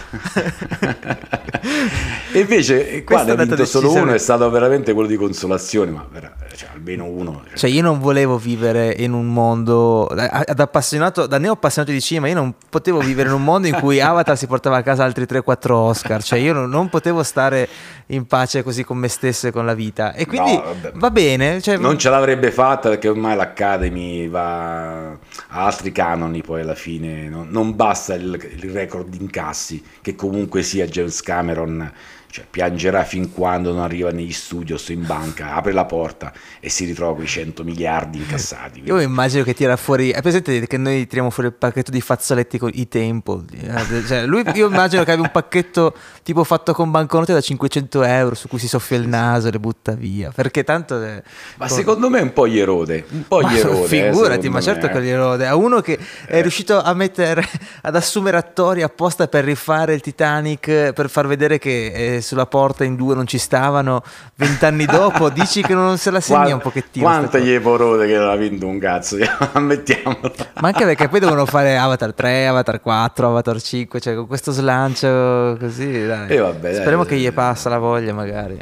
e 2.32 2.40
invece 2.40 3.04
qua 3.04 3.16
Questo 3.16 3.34
ne 3.36 3.42
ha 3.42 3.44
vinto 3.46 3.64
solo 3.64 3.92
uno, 3.92 4.12
è 4.12 4.18
stato 4.18 4.48
veramente 4.50 4.92
quello 4.92 5.08
di 5.08 5.16
consolazione, 5.16 5.90
ma 5.90 6.06
vera- 6.10 6.34
cioè, 6.58 6.70
almeno 6.74 7.04
uno. 7.04 7.42
cioè. 7.46 7.56
Cioè, 7.56 7.70
io 7.70 7.82
non 7.82 8.00
volevo 8.00 8.36
vivere 8.36 8.92
in 8.98 9.12
un 9.12 9.32
mondo. 9.32 10.10
Da, 10.12 10.44
da 10.52 10.64
appassionato, 10.64 11.28
da 11.28 11.38
neo 11.38 11.52
appassionato 11.52 11.92
di 11.92 12.00
cinema, 12.00 12.26
io 12.26 12.34
non 12.34 12.52
potevo 12.68 12.98
vivere 12.98 13.28
in 13.28 13.36
un 13.36 13.44
mondo 13.44 13.68
in 13.68 13.74
cui 13.74 14.00
Avatar 14.02 14.36
si 14.36 14.48
portava 14.48 14.78
a 14.78 14.82
casa 14.82 15.04
altri 15.04 15.24
3-4 15.24 15.70
Oscar. 15.70 16.20
Cioè, 16.20 16.40
io 16.40 16.52
non, 16.52 16.68
non 16.68 16.88
potevo 16.88 17.22
stare 17.22 17.68
in 18.06 18.26
pace 18.26 18.64
così 18.64 18.82
con 18.82 18.98
me 18.98 19.06
stesso 19.06 19.46
e 19.46 19.52
con 19.52 19.66
la 19.66 19.74
vita. 19.74 20.14
E 20.14 20.26
quindi 20.26 20.52
No, 20.54 20.74
va 20.94 21.10
bene. 21.12 21.60
Cioè, 21.60 21.76
Non 21.76 21.96
ce 21.96 22.10
l'avrebbe 22.10 22.50
fatta 22.50 22.88
perché 22.88 23.06
ormai 23.06 23.36
l'Academy 23.36 24.28
va 24.28 25.10
a 25.10 25.16
altri 25.48 25.92
canoni 25.92 26.42
poi 26.42 26.62
alla 26.62 26.74
fine, 26.74 27.28
non, 27.28 27.48
non 27.50 27.76
basta 27.76 28.14
il, 28.14 28.36
il 28.60 28.70
record 28.72 29.08
di 29.08 29.18
incassi 29.20 29.80
che 30.02 30.16
comunque 30.16 30.62
sia 30.62 30.86
James 30.86 31.22
Cameron, 31.22 31.92
cioè, 32.30 32.44
piangerà 32.48 33.04
fin 33.04 33.32
quando 33.32 33.72
non 33.72 33.82
arriva 33.82 34.10
negli 34.10 34.32
studios 34.32 34.88
o 34.88 34.92
in 34.92 35.06
banca, 35.06 35.54
apre 35.54 35.72
la 35.72 35.84
porta 35.86 36.32
e 36.60 36.68
si 36.68 36.84
ritrova 36.84 37.14
quei 37.14 37.26
100 37.26 37.64
miliardi 37.64 38.18
incassati. 38.18 38.82
Io 38.84 39.00
immagino 39.00 39.44
che 39.44 39.54
tira 39.54 39.76
fuori. 39.76 40.10
È 40.10 40.20
presente 40.20 40.66
che 40.66 40.76
noi 40.76 41.06
tiriamo 41.06 41.30
fuori 41.30 41.48
il 41.48 41.54
pacchetto 41.54 41.90
di 41.90 42.00
fazzoletti 42.00 42.58
con 42.58 42.70
i 42.74 42.86
tempo. 42.88 43.42
Eh, 43.52 44.04
Cioè, 44.06 44.26
lui, 44.26 44.44
io 44.54 44.68
immagino 44.68 45.04
che 45.04 45.12
abbia 45.12 45.22
un 45.24 45.30
pacchetto 45.32 45.94
tipo 46.22 46.44
fatto 46.44 46.72
con 46.74 46.90
banconote 46.90 47.32
da 47.32 47.40
500 47.40 48.02
euro 48.02 48.34
su 48.34 48.46
cui 48.48 48.58
si 48.58 48.68
soffia 48.68 48.98
il 48.98 49.08
naso 49.08 49.48
e 49.48 49.52
le 49.52 49.58
butta 49.58 49.92
via. 49.92 50.30
Perché 50.34 50.64
tanto. 50.64 51.02
eh, 51.02 51.22
Ma 51.56 51.66
con- 51.66 51.76
secondo 51.76 52.10
me 52.10 52.20
un 52.20 52.32
po' 52.34 52.46
gli 52.46 52.58
erode, 52.58 53.04
un 53.10 53.26
po' 53.26 53.40
gli 53.42 53.56
erode. 53.56 53.84
eh, 53.84 53.86
figurati, 53.86 54.12
secondo 54.42 54.50
ma 54.50 54.60
certo 54.60 54.86
me, 54.86 54.92
che 54.92 54.98
eh. 54.98 55.02
gli 55.02 55.08
erode. 55.08 55.46
A 55.46 55.54
uno 55.56 55.80
che 55.80 55.98
è 56.26 56.40
riuscito 56.42 56.78
a 56.80 56.92
mettere, 56.94 57.42
ad 57.82 57.96
assumere 57.96 58.36
attori 58.36 58.82
apposta 58.82 59.28
per 59.28 59.44
rifare 59.44 59.94
il 59.94 60.02
Titanic, 60.02 60.92
per 60.92 61.08
far 61.08 61.26
vedere 61.26 61.58
che 61.58 62.16
eh, 62.18 62.20
sulla 62.20 62.46
porta 62.46 62.84
in 62.84 62.94
due 62.96 63.14
non 63.14 63.26
ci 63.26 63.38
stavano, 63.38 64.02
vent'anni 64.34 64.84
dopo, 64.86 65.28
dici 65.30 65.62
che 65.62 65.74
non 65.74 65.96
se 65.98 66.10
la 66.10 66.20
segna 66.20 66.44
Qua- 66.44 66.54
un 66.54 66.60
pochettino. 66.60 67.06
Cosa. 67.08 67.38
gli 67.38 67.54
è 67.54 67.60
porode 67.60 68.06
che 68.06 68.16
non 68.16 68.28
ha 68.28 68.36
vinto 68.36 68.66
un 68.66 68.78
cazzo, 68.78 69.16
ammettiamolo. 69.52 70.32
Ma 70.60 70.68
anche 70.68 70.84
perché 70.84 71.08
poi 71.08 71.20
devono 71.20 71.46
fare 71.46 71.76
Avatar 71.76 72.12
3, 72.14 72.46
Avatar 72.46 72.80
4, 72.80 73.28
Avatar 73.28 73.60
5, 73.60 74.00
cioè 74.00 74.14
con 74.14 74.26
questo 74.26 74.52
slancio 74.52 75.56
così. 75.58 76.06
Dai. 76.06 76.28
E 76.30 76.38
vabbè, 76.38 76.60
dai, 76.60 76.74
Speriamo 76.74 77.04
dai, 77.04 77.12
che 77.12 77.18
gli 77.18 77.24
dai. 77.24 77.32
passa 77.32 77.68
la 77.68 77.78
voglia, 77.78 78.12
magari. 78.12 78.58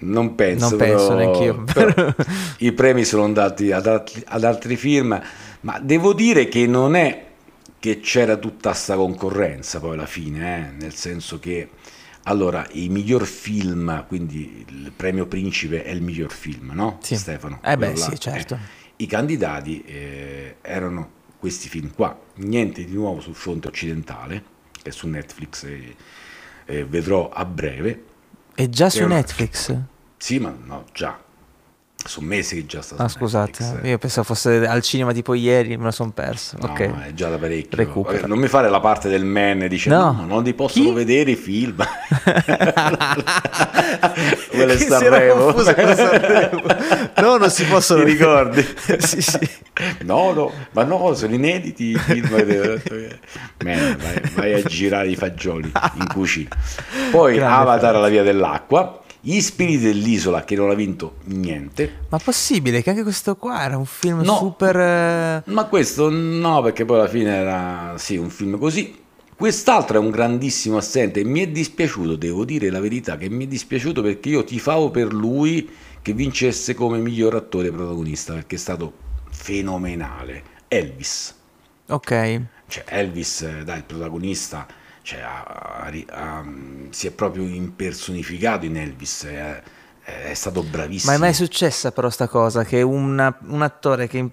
Non 0.00 0.36
penso, 0.36 0.68
Non 0.68 0.78
penso 0.78 1.06
però- 1.08 1.18
neanch'io, 1.18 1.64
però 1.72 2.14
I 2.58 2.72
premi 2.72 3.04
sono 3.04 3.24
andati 3.24 3.72
ad 3.72 3.86
altri, 3.88 4.22
ad 4.28 4.44
altri 4.44 4.76
film, 4.76 5.20
ma 5.62 5.78
devo 5.82 6.12
dire 6.12 6.46
che 6.46 6.66
non 6.68 6.94
è 6.94 7.24
che 7.80 7.98
c'era 8.00 8.36
tutta 8.36 8.72
sta 8.74 8.94
concorrenza 8.94 9.80
poi 9.80 9.94
alla 9.94 10.06
fine, 10.06 10.56
eh, 10.56 10.82
nel 10.82 10.94
senso 10.94 11.40
che 11.40 11.70
allora 12.28 12.66
il 12.72 12.90
miglior 12.90 13.24
film, 13.26 14.04
quindi 14.06 14.64
il 14.68 14.92
premio 14.94 15.26
principe 15.26 15.82
è 15.82 15.90
il 15.90 16.02
miglior 16.02 16.30
film, 16.30 16.72
no? 16.74 16.98
Sì. 17.02 17.16
Stefano? 17.16 17.60
Eh 17.62 17.76
beh, 17.76 17.88
là. 17.88 17.96
sì, 17.96 18.20
certo. 18.20 18.58
I 18.96 19.06
candidati 19.06 19.82
eh, 19.84 20.56
erano 20.60 21.16
questi 21.38 21.68
film 21.68 21.92
qua, 21.94 22.18
niente 22.36 22.84
di 22.84 22.92
nuovo 22.92 23.20
sul 23.20 23.34
fronte 23.34 23.68
occidentale, 23.68 24.44
che 24.82 24.90
su 24.90 25.08
Netflix 25.08 25.64
eh, 25.64 25.96
eh, 26.66 26.84
vedrò 26.84 27.30
a 27.30 27.44
breve. 27.46 28.04
È 28.54 28.68
già 28.68 28.90
su 28.90 29.04
una- 29.04 29.14
Netflix? 29.14 29.74
Sì, 30.18 30.38
ma 30.38 30.54
no, 30.62 30.84
già. 30.92 31.18
Sono 32.04 32.26
mesi 32.28 32.54
che 32.54 32.64
già 32.64 32.80
sta 32.80 32.94
su 32.96 33.02
Ah, 33.02 33.08
scusate, 33.08 33.62
Netflix. 33.64 33.88
io 33.90 33.98
pensavo 33.98 34.24
fosse 34.26 34.66
al 34.66 34.82
cinema 34.82 35.12
tipo 35.12 35.34
ieri, 35.34 35.76
me 35.76 35.84
lo 35.84 35.90
sono 35.90 36.10
perso. 36.12 36.56
No, 36.60 36.68
ok. 36.70 37.06
è 37.06 37.12
già 37.12 37.28
da 37.28 37.36
parecchio. 37.38 37.76
Recupera. 37.76 38.26
Non 38.26 38.38
mi 38.38 38.46
fare 38.48 38.70
la 38.70 38.80
parte 38.80 39.08
del 39.08 39.24
man 39.24 39.66
dice 39.68 39.90
No. 39.90 40.12
no, 40.12 40.24
non 40.26 40.44
ti 40.44 40.54
possono 40.54 40.86
Chi? 40.88 40.92
vedere 40.94 41.32
i 41.32 41.36
film. 41.36 41.84
Si 44.48 44.56
era 44.60 44.76
Sanremo. 44.76 45.52
No, 47.20 47.36
non 47.36 47.50
si 47.50 47.64
possono 47.64 48.04
Ti 48.04 48.10
ricordi? 48.10 48.66
sì, 48.98 49.20
sì. 49.20 49.38
No, 50.04 50.32
no, 50.32 50.52
ma 50.72 50.84
no, 50.84 51.14
sono 51.14 51.34
inediti 51.34 51.90
i 51.90 51.96
film. 51.98 52.28
Man, 53.64 53.96
vai, 53.98 54.20
vai 54.34 54.54
a 54.54 54.62
girare 54.62 55.08
i 55.08 55.16
fagioli 55.16 55.70
in 55.94 56.06
cucina. 56.12 56.50
Poi 57.10 57.34
Grande 57.36 57.54
Avatar 57.70 57.94
alla 57.96 58.08
via 58.08 58.22
dell'acqua. 58.22 59.02
Gli 59.20 59.40
spiriti 59.40 59.78
dell'isola 59.84 60.44
che 60.44 60.54
non 60.54 60.70
ha 60.70 60.74
vinto 60.74 61.16
niente. 61.24 62.06
Ma 62.08 62.18
possibile 62.18 62.82
che 62.82 62.90
anche 62.90 63.02
questo 63.02 63.36
qua 63.36 63.62
era 63.64 63.76
un 63.76 63.84
film 63.84 64.20
No. 64.20 64.36
super... 64.36 64.76
eh, 64.78 65.42
Ma 65.46 65.64
questo 65.64 66.08
no, 66.08 66.62
perché 66.62 66.84
poi 66.84 66.98
alla 67.00 67.08
fine 67.08 67.34
era 67.34 67.94
sì, 67.98 68.16
un 68.16 68.30
film 68.30 68.58
così. 68.58 68.94
Quest'altro 69.36 69.96
è 69.98 70.00
un 70.00 70.10
grandissimo 70.10 70.76
assente 70.78 71.20
e 71.20 71.24
mi 71.24 71.40
è 71.40 71.48
dispiaciuto, 71.48 72.16
devo 72.16 72.44
dire 72.44 72.70
la 72.70 72.80
verità, 72.80 73.16
che 73.16 73.28
mi 73.28 73.44
è 73.44 73.48
dispiaciuto 73.48 74.02
perché 74.02 74.30
io 74.30 74.44
tifavo 74.44 74.90
per 74.90 75.12
lui 75.12 75.68
che 76.02 76.12
vincesse 76.12 76.74
come 76.74 76.98
miglior 76.98 77.34
attore 77.34 77.70
protagonista, 77.70 78.32
perché 78.34 78.56
è 78.56 78.58
stato 78.58 78.92
fenomenale, 79.30 80.42
Elvis. 80.68 81.34
Ok. 81.88 82.40
Cioè, 82.68 82.84
Elvis, 82.86 83.42
eh, 83.42 83.64
dai, 83.64 83.78
il 83.78 83.84
protagonista, 83.84 84.66
cioè, 85.08 85.20
ha- 85.20 85.42
ha- 85.42 85.90
ha- 86.10 86.44
si 86.90 87.06
è 87.06 87.10
proprio 87.12 87.42
impersonificato 87.44 88.66
in 88.66 88.76
Elvis, 88.76 89.24
è, 89.24 89.62
è 90.02 90.34
stato 90.34 90.62
bravissimo. 90.62 91.10
Ma 91.12 91.16
è 91.16 91.20
mai 91.20 91.32
successa 91.32 91.92
però 91.92 92.10
sta 92.10 92.28
cosa 92.28 92.62
che 92.62 92.82
una- 92.82 93.34
un 93.46 93.62
attore 93.62 94.06
che, 94.06 94.28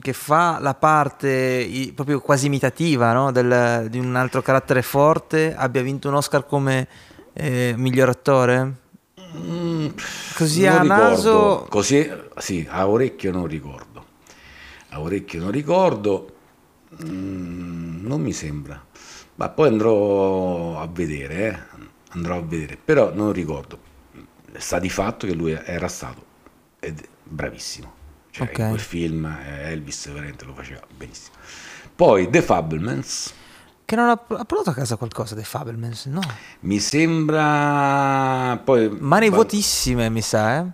che 0.00 0.12
fa 0.12 0.60
la 0.60 0.74
parte 0.74 1.90
proprio 1.96 2.20
quasi 2.20 2.46
imitativa 2.46 3.12
no? 3.12 3.32
Del- 3.32 3.88
di 3.90 3.98
un 3.98 4.14
altro 4.14 4.40
carattere 4.40 4.82
forte 4.82 5.52
abbia 5.52 5.82
vinto 5.82 6.06
un 6.06 6.14
Oscar 6.14 6.46
come 6.46 6.86
eh, 7.32 7.74
miglior 7.76 8.10
attore? 8.10 8.74
Mm, 9.36 9.88
Così 10.36 10.64
a 10.64 10.80
ricordo. 10.80 11.10
naso... 11.10 11.66
Così, 11.68 12.08
sì, 12.36 12.64
a 12.70 12.88
orecchio 12.88 13.32
non 13.32 13.46
ricordo. 13.48 14.04
A 14.90 15.00
orecchio 15.00 15.40
non 15.40 15.50
ricordo. 15.50 16.34
Mm, 17.04 18.06
non 18.06 18.20
mi 18.20 18.32
sembra. 18.32 18.80
Ma 19.40 19.48
poi 19.48 19.68
andrò 19.68 20.78
a 20.78 20.86
vedere, 20.86 21.34
eh. 21.48 21.58
Andrò 22.10 22.36
a 22.36 22.42
vedere, 22.42 22.76
però 22.76 23.10
non 23.14 23.32
ricordo. 23.32 23.78
Sta 24.58 24.78
di 24.78 24.90
fatto 24.90 25.26
che 25.26 25.32
lui 25.32 25.52
era 25.52 25.88
stato 25.88 26.22
ed 26.78 27.02
bravissimo. 27.22 27.90
Cioè, 28.30 28.46
Ok. 28.46 28.58
in 28.58 28.68
quel 28.68 28.80
film 28.80 29.24
eh, 29.24 29.70
Elvis 29.70 30.12
veramente 30.12 30.44
lo 30.44 30.52
faceva 30.52 30.82
benissimo. 30.94 31.36
Poi 31.96 32.28
The 32.28 32.42
Fablemans. 32.42 33.32
Che 33.86 33.96
non 33.96 34.10
ha, 34.10 34.12
ha 34.12 34.44
portato 34.44 34.70
a 34.70 34.74
casa 34.74 34.96
qualcosa 34.96 35.34
dei 35.34 35.44
Fablemans, 35.44 36.04
no? 36.06 36.20
Mi 36.60 36.78
sembra 36.78 38.60
poi 38.62 38.90
Mani 38.90 39.30
vuotissime, 39.30 40.10
mi 40.10 40.20
sa, 40.20 40.58
eh? 40.58 40.66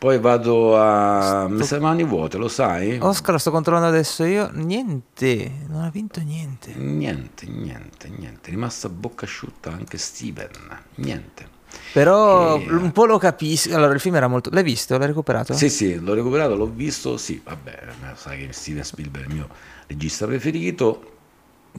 Poi 0.00 0.18
vado 0.18 0.80
a 0.80 1.46
mi 1.46 1.62
sa 1.62 1.78
mani 1.78 2.04
vuote, 2.04 2.38
lo 2.38 2.48
sai? 2.48 2.96
Oscar, 3.02 3.32
lo 3.32 3.38
sto 3.38 3.50
controllando 3.50 3.88
adesso 3.88 4.24
io. 4.24 4.48
Niente, 4.54 5.66
non 5.68 5.82
ha 5.84 5.90
vinto 5.90 6.20
niente. 6.22 6.72
Niente, 6.74 7.44
niente, 7.46 8.08
niente. 8.08 8.48
È 8.48 8.50
rimasta 8.50 8.88
bocca 8.88 9.26
asciutta 9.26 9.70
anche 9.70 9.98
Steven. 9.98 10.48
Niente. 10.94 11.46
Però 11.92 12.56
E- 12.58 12.72
un 12.72 12.92
po' 12.92 13.04
lo 13.04 13.18
capisco. 13.18 13.74
Allora, 13.76 13.92
il 13.92 14.00
film 14.00 14.14
era 14.14 14.26
molto. 14.26 14.48
L'hai 14.48 14.62
visto? 14.62 14.96
L'hai 14.96 15.08
recuperato? 15.08 15.52
Sì, 15.52 15.68
sì, 15.68 15.94
l'ho 16.00 16.14
recuperato, 16.14 16.56
l'ho 16.56 16.70
visto, 16.72 17.18
sì, 17.18 17.38
vabbè, 17.44 17.80
sai 18.14 18.46
che 18.46 18.52
Steven 18.54 18.82
Spielberg 18.82 19.26
è 19.26 19.28
il 19.28 19.34
mio 19.34 19.48
regista 19.86 20.24
preferito. 20.24 21.18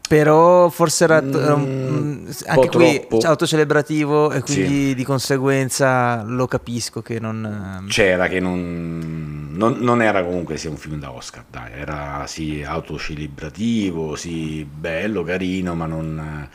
Però 0.07 0.69
forse 0.69 1.03
era, 1.03 1.21
Mm, 1.21 1.33
un 1.33 2.33
anche 2.47 2.69
qui 2.69 3.05
troppo. 3.07 3.27
autocelebrativo 3.27 4.31
e 4.31 4.37
Sì. 4.37 4.41
quindi 4.43 4.95
di 4.95 5.03
conseguenza 5.03 6.23
lo 6.23 6.47
capisco 6.47 7.01
che 7.01 7.19
non... 7.19 7.43
ehm, 7.45 7.87
C'era 7.87 8.27
che 8.27 8.39
non, 8.39 9.49
non, 9.51 9.77
non 9.79 10.01
era 10.01 10.23
comunque 10.23 10.57
sia 10.57 10.69
un 10.69 10.77
film 10.77 10.97
da 10.99 11.11
Oscar, 11.11 11.43
dai, 11.49 11.71
era 11.73 12.25
sì 12.27 12.63
autocelebrativo, 12.63 14.15
sì 14.15 14.65
bello, 14.65 15.23
carino, 15.23 15.75
ma 15.75 15.85
non, 15.85 16.49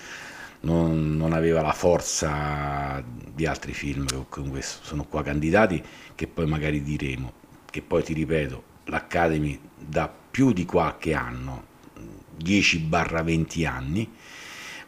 non- 0.61 1.17
non 1.17 1.33
aveva 1.33 1.63
la 1.63 1.73
forza 1.73 3.03
di 3.35 3.47
altri 3.47 3.73
film 3.75 4.07
che 4.07 4.17
comunque 4.29 4.63
sono 4.63 5.05
qua 5.05 5.23
candidati, 5.23 5.83
che 6.15 6.27
poi 6.27 6.47
magari 6.47 6.83
diremo, 6.83 7.33
che 7.71 7.83
poi 7.83 8.03
ti 8.03 8.13
ripeto, 8.15 8.63
l'Academy 8.85 9.59
da 9.79 10.11
più 10.31 10.53
di 10.53 10.65
qualche 10.65 11.15
anno, 11.15 11.75
10-20 12.43 13.67
anni, 13.67 14.11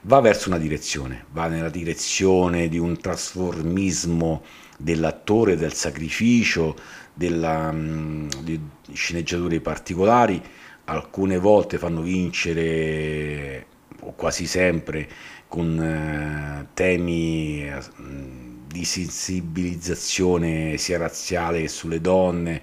va 0.03 0.21
verso 0.21 0.49
una 0.49 0.59
direzione, 0.59 1.25
va 1.33 1.49
nella 1.49 1.71
direzione 1.71 2.69
di 2.69 2.79
un 2.79 3.01
trasformismo 3.01 4.43
dell'attore, 4.79 5.57
del 5.57 5.73
sacrificio, 5.73 6.77
della, 7.13 7.73
mm, 7.73 8.29
di 8.43 8.61
sceneggiature 8.93 9.61
particolari, 9.61 10.41
alcune 10.85 11.39
volte 11.39 11.79
fanno 11.79 12.01
vincere, 12.01 13.67
o 14.01 14.13
quasi 14.15 14.47
sempre, 14.47 15.09
con 15.49 15.81
eh, 15.83 16.69
temi 16.75 17.65
eh, 17.65 17.81
mh, 18.01 18.67
di 18.69 18.85
sensibilizzazione 18.85 20.77
sia 20.77 20.99
razziale 20.99 21.63
che 21.63 21.69
sulle 21.69 22.01
donne, 22.01 22.63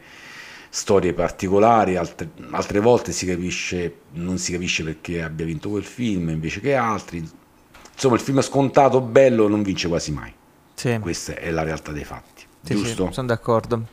storie 0.75 1.13
particolari, 1.13 1.95
altre, 1.95 2.31
altre 2.51 2.81
volte 2.81 3.13
si 3.13 3.25
capisce, 3.25 3.99
non 4.15 4.37
si 4.37 4.51
capisce 4.51 4.83
perché 4.83 5.23
abbia 5.23 5.45
vinto 5.45 5.69
quel 5.69 5.85
film 5.85 6.27
invece 6.27 6.59
che 6.59 6.75
altri. 6.75 7.25
Insomma, 7.93 8.15
il 8.15 8.21
film 8.21 8.41
scontato, 8.41 8.99
bello, 8.99 9.47
non 9.47 9.63
vince 9.63 9.87
quasi 9.87 10.11
mai. 10.11 10.33
sì, 10.73 10.97
Questa 10.99 11.35
è 11.35 11.49
la 11.49 11.63
realtà 11.63 11.93
dei 11.93 12.03
fatti, 12.03 12.43
sì, 12.61 12.75
sì, 12.75 12.83
giusto? 12.83 13.09
sono 13.13 13.27
d'accordo. 13.27 13.85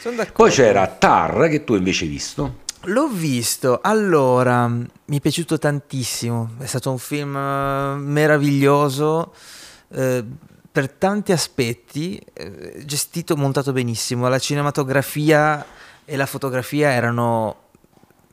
Sono 0.00 0.16
d'accordo. 0.16 0.42
Poi 0.42 0.50
c'era 0.50 0.86
Tar, 0.86 1.48
che 1.48 1.64
tu 1.64 1.76
invece 1.76 2.04
hai 2.04 2.10
visto. 2.10 2.58
L'ho 2.86 3.08
visto, 3.08 3.80
allora, 3.82 4.68
mi 4.68 5.16
è 5.16 5.20
piaciuto 5.20 5.58
tantissimo, 5.58 6.56
è 6.58 6.66
stato 6.66 6.90
un 6.90 6.98
film 6.98 7.34
eh, 7.34 7.94
meraviglioso 7.96 9.32
eh, 9.88 10.22
per 10.70 10.90
tanti 10.90 11.32
aspetti, 11.32 12.20
eh, 12.34 12.82
gestito, 12.84 13.34
montato 13.34 13.72
benissimo, 13.72 14.28
la 14.28 14.38
cinematografia 14.38 15.64
e 16.04 16.16
la 16.16 16.26
fotografia 16.26 16.90
erano 16.90 17.56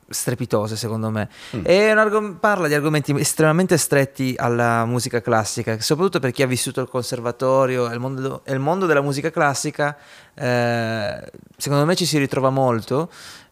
strepitose 0.09 0.75
secondo 0.75 1.09
me. 1.09 1.29
E 1.63 1.91
un 1.91 1.97
argom- 1.97 2.39
parla 2.39 2.67
di 2.67 2.73
argomenti 2.73 3.13
estremamente 3.17 3.77
stretti 3.77 4.33
alla 4.37 4.85
musica 4.85 5.21
classica, 5.21 5.79
soprattutto 5.79 6.19
per 6.19 6.31
chi 6.31 6.41
ha 6.41 6.47
vissuto 6.47 6.81
il 6.81 6.89
conservatorio 6.89 7.89
e 7.89 7.93
il 7.93 7.99
mondo, 7.99 8.41
e 8.43 8.53
il 8.53 8.59
mondo 8.59 8.85
della 8.85 9.01
musica 9.01 9.29
classica, 9.29 9.95
eh, 10.33 11.31
secondo 11.57 11.85
me 11.85 11.95
ci 11.95 12.05
si 12.05 12.17
ritrova 12.17 12.49
molto 12.49 13.09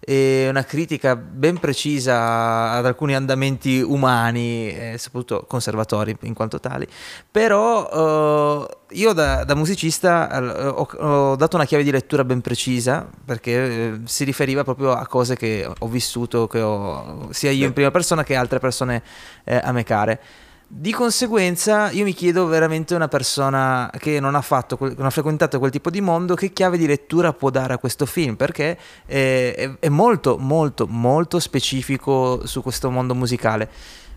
e 0.09 0.47
una 0.47 0.63
critica 0.63 1.17
ben 1.17 1.59
precisa 1.59 2.71
ad 2.71 2.85
alcuni 2.85 3.13
andamenti 3.13 3.81
umani, 3.81 4.69
eh, 4.69 4.95
soprattutto 4.97 5.43
conservatori 5.45 6.15
in 6.21 6.33
quanto 6.33 6.61
tali. 6.61 6.87
Però 7.29 8.69
eh, 8.71 8.95
io 8.95 9.11
da, 9.11 9.43
da 9.43 9.53
musicista 9.53 10.73
ho, 10.73 10.87
ho 10.99 11.35
dato 11.35 11.57
una 11.57 11.65
chiave 11.65 11.83
di 11.83 11.91
lettura 11.91 12.23
ben 12.23 12.39
precisa 12.39 13.05
perché 13.25 13.51
eh, 13.51 13.99
si 14.05 14.23
riferiva 14.23 14.63
proprio 14.63 14.93
a 14.93 15.05
cose 15.07 15.35
che 15.35 15.69
ho 15.77 15.87
vissuto, 15.89 16.47
che 16.47 16.61
ho, 16.61 17.27
sia 17.31 17.51
io 17.51 17.65
in 17.65 17.73
prima 17.73 17.91
persona 17.91 18.23
che 18.23 18.35
altre 18.35 18.59
persone 18.59 19.03
eh, 19.43 19.59
a 19.61 19.73
me 19.73 19.83
care. 19.83 20.21
Di 20.69 20.91
conseguenza, 20.91 21.91
io 21.91 22.03
mi 22.03 22.13
chiedo 22.13 22.45
veramente 22.45 22.93
una 22.93 23.07
persona 23.07 23.89
che 23.97 24.19
non 24.19 24.35
ha, 24.35 24.41
fatto, 24.41 24.77
non 24.79 25.05
ha 25.05 25.09
frequentato 25.09 25.59
quel 25.59 25.71
tipo 25.71 25.89
di 25.89 26.01
mondo, 26.01 26.35
che 26.35 26.51
chiave 26.51 26.77
di 26.77 26.85
lettura 26.85 27.31
può 27.31 27.49
dare 27.49 27.73
a 27.73 27.77
questo 27.77 28.05
film, 28.05 28.35
perché 28.35 28.77
eh, 29.05 29.53
è, 29.55 29.71
è 29.79 29.89
molto, 29.89 30.37
molto, 30.37 30.85
molto 30.85 31.39
specifico 31.39 32.45
su 32.45 32.61
questo 32.61 32.91
mondo 32.91 33.15
musicale. 33.15 33.69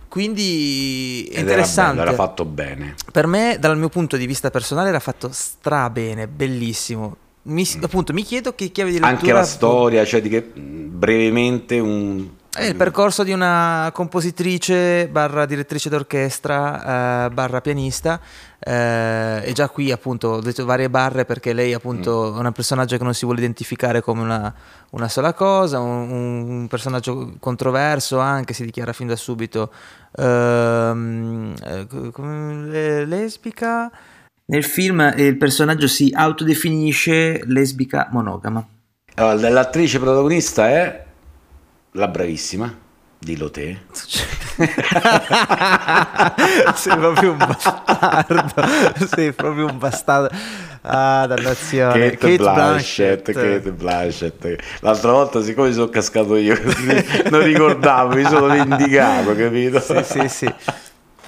Quindi 0.08 1.22
è 1.26 1.28
Ed 1.28 1.34
era 1.34 1.40
interessante. 1.42 1.96
bello, 1.98 2.08
era 2.08 2.16
fatto 2.16 2.44
bene. 2.44 2.94
Per 3.12 3.28
me, 3.28 3.56
dal 3.60 3.78
mio 3.78 3.88
punto 3.88 4.16
di 4.16 4.26
vista 4.26 4.50
personale, 4.50 4.88
era 4.88 4.98
fatto 4.98 5.30
stra 5.32 5.88
bene, 5.88 6.26
bellissimo. 6.26 7.16
Mi, 7.42 7.64
appunto, 7.80 8.12
mi 8.12 8.24
chiedo 8.24 8.56
che 8.56 8.72
chiave 8.72 8.90
di 8.90 8.96
lettura. 8.96 9.12
Mm. 9.12 9.18
Anche 9.18 9.32
la 9.32 9.44
storia, 9.44 10.04
cioè 10.04 10.20
di 10.20 10.28
che 10.28 10.50
mh, 10.52 10.98
brevemente 10.98 11.78
un... 11.78 12.28
È 12.52 12.64
il 12.64 12.74
percorso 12.74 13.22
di 13.22 13.30
una 13.30 13.90
compositrice 13.94 15.06
barra 15.06 15.46
direttrice 15.46 15.88
d'orchestra 15.88 17.26
eh, 17.26 17.30
barra 17.30 17.60
pianista 17.60 18.20
eh, 18.58 19.40
e 19.44 19.52
già 19.52 19.68
qui 19.68 19.92
appunto 19.92 20.28
ho 20.28 20.40
detto 20.40 20.64
varie 20.64 20.90
barre 20.90 21.24
perché 21.24 21.52
lei 21.52 21.72
appunto 21.72 22.34
è 22.34 22.40
un 22.40 22.52
personaggio 22.52 22.96
che 22.96 23.04
non 23.04 23.14
si 23.14 23.24
vuole 23.24 23.38
identificare 23.38 24.02
come 24.02 24.22
una, 24.22 24.52
una 24.90 25.08
sola 25.08 25.32
cosa, 25.32 25.78
un, 25.78 26.10
un 26.10 26.66
personaggio 26.66 27.34
controverso 27.38 28.18
anche, 28.18 28.52
si 28.52 28.64
dichiara 28.64 28.92
fin 28.92 29.06
da 29.06 29.16
subito 29.16 29.70
ehm, 30.16 31.54
eh, 31.62 33.04
lesbica. 33.06 33.92
Nel 34.46 34.64
film 34.64 35.14
il 35.16 35.36
personaggio 35.36 35.86
si 35.86 36.10
autodefinisce 36.12 37.42
lesbica 37.46 38.08
monogama. 38.10 38.66
Allora, 39.14 39.48
l'attrice 39.48 40.00
protagonista 40.00 40.68
è 40.68 41.04
la 41.92 42.09
bravissima, 42.09 42.72
dillo 43.18 43.50
te. 43.50 43.79
sei 46.74 46.96
proprio 46.96 47.33
un 47.33 47.38
bastardo. 47.38 49.07
sei 49.14 49.33
proprio 49.33 49.66
un 49.66 49.79
bastardo. 49.79 50.29
Ah, 50.83 51.26
dannazione. 51.26 52.16
Kate, 52.16 52.37
Blanchett, 52.37 53.33
Kate 53.33 53.72
Blanchett. 53.72 54.57
L'altra 54.81 55.12
volta, 55.12 55.42
siccome 55.42 55.72
sono 55.72 55.88
cascato 55.88 56.37
io, 56.37 56.59
non 57.31 57.42
ricordavo, 57.42 58.14
mi 58.14 58.24
sono 58.24 58.46
vendicato, 58.55 59.35
capito? 59.37 59.81
Sì, 59.81 60.03
sì, 60.05 60.29
sì. 60.29 60.55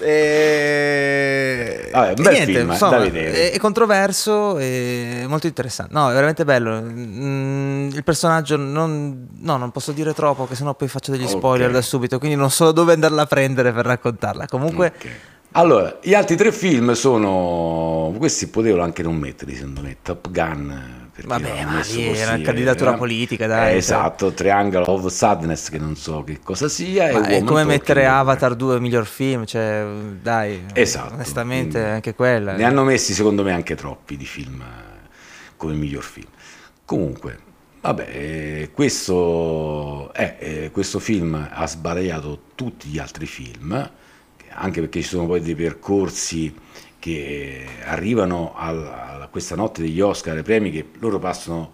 E... 0.02 1.88
Vabbè, 1.92 2.08
un 2.08 2.14
bel 2.22 2.32
niente, 2.32 2.52
film, 2.52 2.70
insomma. 2.70 3.02
È, 3.02 3.56
controverso 3.58 4.58
e 4.58 5.24
molto 5.28 5.46
interessante. 5.46 5.92
No, 5.94 6.10
è 6.10 6.12
veramente 6.12 6.44
bello. 6.44 6.80
Mm, 6.82 7.90
il 7.90 8.04
personaggio 8.04 8.56
non, 8.56 9.28
no, 9.38 9.56
non 9.56 9.70
posso 9.70 9.92
dire 9.92 10.12
troppo, 10.14 10.46
che 10.46 10.54
sennò 10.54 10.74
poi 10.74 10.88
faccio 10.88 11.12
degli 11.12 11.26
spoiler 11.26 11.70
da 11.70 11.82
subito. 11.82 12.18
Quindi 12.18 12.36
non 12.36 12.50
so 12.50 12.72
dove 12.72 12.92
andarla 12.94 13.22
a 13.22 13.26
prendere 13.26 13.72
per 13.72 13.86
raccontarla. 13.86 14.46
Comunque, 14.46 14.92
Ok. 14.94 15.08
Allora, 15.54 15.98
gli 16.00 16.14
altri 16.14 16.34
tre 16.34 16.50
film 16.50 16.92
sono, 16.92 18.14
questi 18.16 18.46
potevano 18.46 18.84
anche 18.84 19.02
non 19.02 19.16
metterli 19.16 19.54
secondo 19.54 19.82
me, 19.82 19.98
Top 20.00 20.30
Gun, 20.30 21.01
Vabbè, 21.25 21.64
ma 21.64 21.81
lì 21.83 22.07
era 22.07 22.31
così, 22.33 22.42
candidatura 22.42 22.90
era- 22.90 22.98
politica, 22.98 23.44
eh, 23.44 23.48
dai. 23.48 23.68
cioè. 23.68 23.77
esatto, 23.77 24.33
Triangle 24.33 24.85
of 24.87 25.07
Sadness, 25.09 25.68
che 25.68 25.79
non 25.79 25.94
so 25.94 26.25
che 26.25 26.40
cosa 26.42 26.68
sia. 26.68 27.12
Ma 27.12 27.27
è 27.27 27.42
come 27.44 27.64
mettere. 27.64 28.07
Avatar 28.07 28.55
2 28.55 28.81
miglior 28.81 29.05
film, 29.07 29.44
cioè 29.44 29.87
dai, 30.20 30.64
Esatto, 30.72 31.12
onestamente 31.14 31.72
quindi 31.79 31.90
anche 31.90 32.14
quella. 32.14 32.55
Ne 32.55 32.64
hanno 32.64 32.83
messi 32.85 33.12
secondo 33.12 33.42
me 33.42 33.53
anche 33.53 33.75
troppi 33.75 34.16
di 34.16 34.25
film 34.25 34.62
eh, 34.62 35.09
come 35.57 35.75
miglior 35.75 36.03
film. 36.03 36.29
Comunque, 36.87 37.38
vabbè, 37.83 38.09
eh, 38.11 38.70
questo, 38.72 40.12
eh, 40.14 40.37
eh, 40.38 40.70
questo 40.72 40.98
film 40.98 41.48
ha 41.53 41.66
sbaragliato 41.66 42.40
tutti 42.55 42.88
gli 42.88 42.98
altri 42.98 43.27
film, 43.27 43.90
anche 44.55 44.81
perché 44.81 45.03
ci 45.03 45.09
sono 45.09 45.27
poi 45.27 45.40
dei 45.40 45.55
percorsi 45.55 46.55
che 47.02 47.66
arrivano 47.84 48.52
a 48.56 49.26
questa 49.28 49.56
notte 49.56 49.82
degli 49.82 50.00
Oscar, 50.00 50.36
ai 50.36 50.44
premi 50.44 50.70
che 50.70 50.86
loro 51.00 51.18
passano 51.18 51.72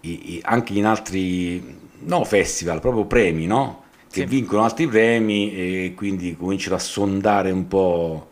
i- 0.00 0.34
i- 0.34 0.40
anche 0.42 0.74
in 0.74 0.84
altri, 0.84 1.78
no 2.00 2.24
festival, 2.24 2.80
proprio 2.80 3.06
premi, 3.06 3.46
no? 3.46 3.84
Che 4.10 4.20
Sì. 4.20 4.26
vincono 4.26 4.64
altri 4.64 4.86
premi 4.86 5.54
e 5.54 5.94
quindi 5.96 6.36
cominciano 6.36 6.74
a 6.76 6.78
sondare 6.78 7.50
un 7.52 7.66
po' 7.66 8.28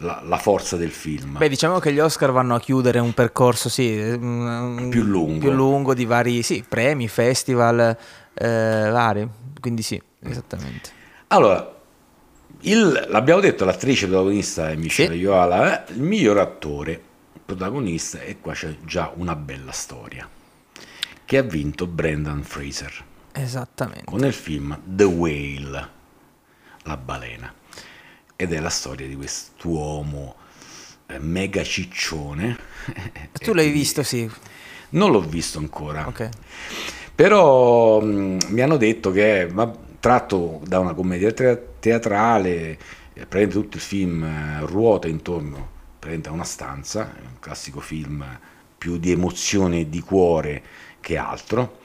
la, 0.00 0.20
la 0.22 0.36
forza 0.36 0.76
del 0.76 0.90
film. 0.90 1.38
Beh, 1.38 1.48
diciamo 1.48 1.78
che 1.78 1.94
gli 1.94 1.98
Oscar 1.98 2.30
vanno 2.30 2.54
a 2.56 2.60
chiudere 2.60 2.98
un 2.98 3.14
percorso, 3.14 3.70
sì, 3.70 3.90
mm, 3.98 4.90
Più 4.90 5.02
lungo. 5.02 5.38
più 5.38 5.50
lungo 5.50 5.94
di 5.94 6.04
vari 6.04 6.42
sì, 6.42 6.62
premi, 6.68 7.08
festival, 7.08 7.96
eh, 8.34 8.88
vari. 8.90 9.26
Quindi 9.58 9.80
sì, 9.80 9.98
esattamente. 10.20 10.90
Allora, 11.28 11.74
il- 12.60 13.06
l'abbiamo 13.08 13.40
detto, 13.40 13.64
l'attrice 13.64 14.06
protagonista 14.06 14.70
è 14.70 14.76
Michelle 14.76 15.14
Sì. 15.14 15.20
Yeoh, 15.20 15.84
il 15.88 16.00
miglior 16.02 16.38
attore 16.38 17.00
protagonista 17.44 18.20
e 18.20 18.38
qua 18.40 18.52
c'è 18.54 18.76
già 18.84 19.12
una 19.14 19.36
bella 19.36 19.72
storia 19.72 20.28
che 21.24 21.38
ha 21.38 21.42
vinto 21.42 21.86
Brendan 21.86 22.42
Fraser 22.42 22.92
Esattamente. 23.32 24.04
con 24.04 24.24
il 24.24 24.32
film 24.32 24.78
The 24.84 25.04
Whale, 25.04 25.88
la 26.82 26.96
balena, 26.96 27.52
ed 28.36 28.52
è 28.52 28.60
la 28.60 28.68
storia 28.70 29.06
di 29.06 29.14
quest'uomo 29.16 30.36
eh, 31.08 31.18
mega 31.18 31.62
ciccione. 31.62 32.56
Tu 33.32 33.52
l'hai 33.54 33.70
visto, 33.72 34.02
sì. 34.02 34.28
Non 34.90 35.10
l'ho 35.10 35.20
visto 35.20 35.58
ancora. 35.58 36.06
Ok. 36.06 36.28
Però 37.14 38.00
mh, 38.00 38.38
mi 38.48 38.60
hanno 38.60 38.76
detto 38.76 39.10
che 39.10 39.48
ma, 39.52 39.72
tratto 40.06 40.60
da 40.64 40.78
una 40.78 40.94
commedia 40.94 41.32
te- 41.32 41.60
teatrale, 41.80 42.52
eh, 42.62 42.78
praticamente 43.12 43.54
tutto 43.54 43.76
il 43.76 43.82
film 43.82 44.22
eh, 44.22 44.60
ruota 44.60 45.08
intorno 45.08 45.74
a 46.06 46.30
una 46.30 46.44
stanza, 46.44 47.16
è 47.16 47.22
un 47.22 47.40
classico 47.40 47.80
film 47.80 48.24
più 48.78 48.96
di 48.98 49.10
emozione 49.10 49.80
e 49.80 49.88
di 49.88 49.98
cuore 49.98 50.62
che 51.00 51.16
altro. 51.16 51.78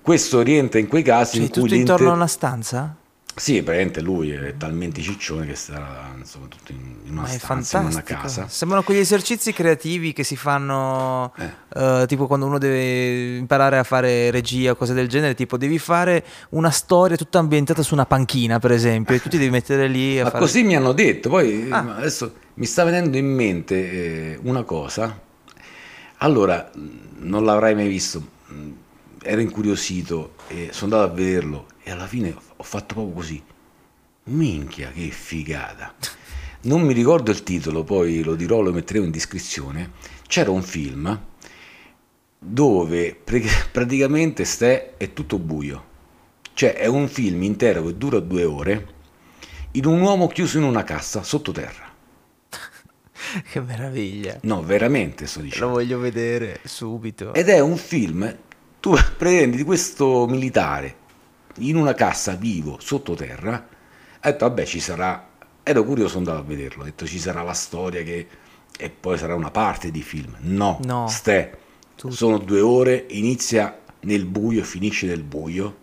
Questo 0.00 0.42
rientra 0.42 0.78
in 0.78 0.86
quei 0.86 1.02
casi 1.02 1.38
Cioè, 1.38 1.46
in 1.46 1.50
cui 1.50 1.62
tutto 1.62 1.74
intorno 1.74 2.10
a 2.10 2.14
una 2.14 2.28
stanza? 2.28 2.96
Sì, 3.36 3.62
praticamente 3.62 4.00
lui 4.02 4.32
è 4.32 4.56
talmente 4.58 5.00
ciccione 5.00 5.46
che 5.46 5.54
starà 5.54 6.12
insomma, 6.18 6.46
tutto 6.48 6.72
in, 6.72 6.96
una 7.10 7.22
Ma 7.22 7.26
stanza, 7.28 7.80
in 7.80 7.86
una 7.86 8.02
casa. 8.02 8.48
Sembrano 8.48 8.82
quegli 8.82 8.98
esercizi 8.98 9.52
creativi 9.52 10.12
che 10.12 10.24
si 10.24 10.36
fanno, 10.36 11.32
Eh. 11.38 12.02
eh, 12.02 12.04
tipo 12.06 12.26
quando 12.26 12.44
uno 12.46 12.58
deve 12.58 13.36
imparare 13.36 13.78
a 13.78 13.82
fare 13.84 14.30
regia 14.30 14.72
o 14.72 14.74
cose 14.76 14.92
del 14.92 15.08
genere, 15.08 15.34
tipo 15.34 15.56
devi 15.56 15.78
fare 15.78 16.22
una 16.50 16.70
storia 16.70 17.16
tutta 17.16 17.38
ambientata 17.38 17.82
su 17.82 17.94
una 17.94 18.04
panchina, 18.04 18.58
per 18.58 18.72
esempio, 18.72 19.14
e 19.14 19.22
tu 19.22 19.30
ti 19.30 19.38
devi 19.38 19.50
mettere 19.50 19.86
lì 19.88 20.18
a 20.20 20.24
Ma 20.24 20.30
fare... 20.30 20.42
così 20.42 20.62
mi 20.62 20.76
hanno 20.76 20.92
detto, 20.92 21.30
poi 21.30 21.68
Ah. 21.70 21.96
adesso 21.96 22.34
mi 22.54 22.66
sta 22.66 22.84
venendo 22.84 23.16
in 23.16 23.26
mente 23.32 23.74
eh, 24.32 24.38
una 24.42 24.64
cosa. 24.64 25.18
Allora, 26.18 26.70
non 27.20 27.44
l'avrai 27.44 27.74
mai 27.74 27.88
visto, 27.88 28.22
ero 29.22 29.40
incuriosito 29.40 30.34
e 30.48 30.68
sono 30.72 30.94
andato 30.94 31.12
a 31.12 31.14
vederlo 31.14 31.66
e 31.82 31.90
alla 31.90 32.06
fine 32.06 32.34
ho 32.56 32.62
fatto 32.62 32.94
proprio 32.94 33.14
così. 33.14 33.42
Minchia, 34.24 34.90
che 34.90 35.08
figata. 35.10 35.94
Non 36.62 36.82
mi 36.82 36.92
ricordo 36.92 37.30
il 37.30 37.42
titolo, 37.42 37.84
poi 37.84 38.22
lo 38.22 38.34
dirò, 38.34 38.60
lo 38.60 38.72
metteremo 38.72 39.04
in 39.06 39.10
descrizione. 39.10 39.92
C'era 40.26 40.50
un 40.50 40.62
film 40.62 41.18
dove 42.38 43.14
pre- 43.22 43.42
praticamente 43.72 44.44
ste, 44.44 44.96
è 44.96 45.12
tutto 45.12 45.38
buio. 45.38 45.88
Cioè 46.54 46.74
è 46.74 46.86
un 46.86 47.08
film 47.08 47.42
intero 47.42 47.84
che 47.84 47.96
dura 47.96 48.20
due 48.20 48.44
ore 48.44 48.86
in 49.72 49.86
un 49.86 50.00
uomo 50.00 50.26
chiuso 50.28 50.58
in 50.58 50.64
una 50.64 50.84
cassa 50.84 51.22
sottoterra. 51.22 51.88
Che 53.48 53.60
meraviglia. 53.60 54.38
No, 54.42 54.62
veramente 54.62 55.26
sto 55.26 55.38
Lo 55.38 55.44
dicendo. 55.44 55.68
voglio 55.68 55.98
vedere 55.98 56.60
subito. 56.64 57.32
Ed 57.32 57.48
è 57.48 57.60
un 57.60 57.76
film, 57.76 58.36
tu 58.80 58.94
prendi 59.16 59.58
di 59.58 59.64
questo 59.64 60.26
militare 60.26 60.96
in 61.58 61.76
una 61.76 61.94
cassa 61.94 62.34
vivo 62.34 62.78
sottoterra, 62.80 63.68
ho 64.16 64.18
detto 64.22 64.48
vabbè 64.48 64.64
ci 64.64 64.80
sarà, 64.80 65.28
ero 65.62 65.84
curioso 65.84 66.08
sono 66.18 66.20
andato 66.30 66.38
a 66.40 66.48
vederlo, 66.48 66.82
ho 66.82 66.84
detto 66.84 67.06
ci 67.06 67.18
sarà 67.18 67.42
la 67.42 67.52
storia 67.52 68.02
che 68.02 68.26
e 68.78 68.88
poi 68.88 69.18
sarà 69.18 69.34
una 69.34 69.50
parte 69.50 69.90
di 69.90 70.02
film. 70.02 70.34
No, 70.40 70.78
No. 70.84 71.06
ste, 71.06 71.58
Tutto. 71.96 72.14
sono 72.14 72.38
due 72.38 72.60
ore, 72.60 73.04
inizia 73.10 73.78
nel 74.00 74.24
buio, 74.24 74.64
finisce 74.64 75.06
nel 75.06 75.22
buio. 75.22 75.76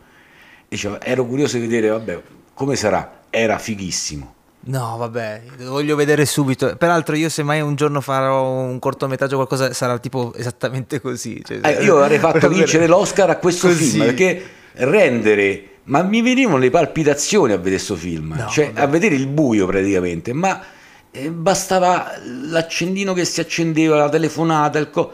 E 0.63 0.65
dicevo, 0.69 0.99
ero 1.01 1.23
curioso 1.27 1.57
di 1.57 1.67
vedere, 1.67 1.89
vabbè, 1.89 2.21
come 2.55 2.75
sarà? 2.75 3.21
Era 3.29 3.59
fighissimo. 3.59 4.33
No, 4.67 4.95
vabbè, 4.97 5.41
lo 5.59 5.71
voglio 5.71 5.95
vedere 5.95 6.25
subito. 6.25 6.75
Peraltro, 6.75 7.15
io 7.15 7.29
se 7.29 7.41
mai 7.43 7.61
un 7.61 7.75
giorno 7.75 8.01
farò 8.01 8.43
un 8.49 8.79
cortometraggio 8.79 9.33
o 9.33 9.37
qualcosa, 9.45 9.73
sarà 9.73 9.97
tipo 9.97 10.33
esattamente 10.35 10.99
così. 10.99 11.41
Cioè, 11.45 11.59
Eh, 11.63 11.83
io 11.83 11.97
avrei 12.03 12.19
fatto 12.19 12.47
vincere 12.49 12.85
l'Oscar 12.87 13.29
a 13.29 13.37
questo 13.37 13.67
Così. 13.67 13.89
film 13.91 14.05
perché 14.05 14.45
rendere 14.73 15.63
ma 15.87 16.03
mi 16.03 16.21
venivano 16.21 16.57
le 16.57 16.69
palpitazioni 16.69 17.53
a 17.53 17.55
vedere 17.57 17.75
questo 17.75 17.95
film 17.95 18.35
No, 18.37 18.47
cioè 18.49 18.67
vabbè. 18.67 18.81
a 18.81 18.87
vedere 18.87 19.15
il 19.15 19.27
buio 19.27 19.65
praticamente 19.65 20.33
ma 20.33 20.61
eh, 21.09 21.31
bastava 21.31 22.11
l'accendino 22.49 23.13
che 23.13 23.23
si 23.25 23.39
accendeva 23.39 23.95
la 23.95 24.09
telefonata 24.09 24.77
il 24.79 24.89
co- 24.89 25.13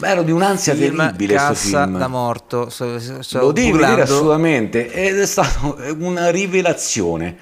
ero 0.00 0.22
di 0.24 0.32
un'ansia 0.32 0.74
film 0.74 0.96
terribile 0.96 1.34
questo 1.36 1.48
cassa 1.70 1.84
film 1.84 1.98
da 1.98 2.08
morto. 2.08 2.68
Sto, 2.68 2.98
sto 3.22 3.38
lo 3.38 3.52
devi 3.52 3.70
vedere 3.72 4.02
assolutamente 4.02 4.90
ed 4.92 5.18
è 5.20 5.24
stata 5.26 5.74
una 5.98 6.30
rivelazione 6.30 7.36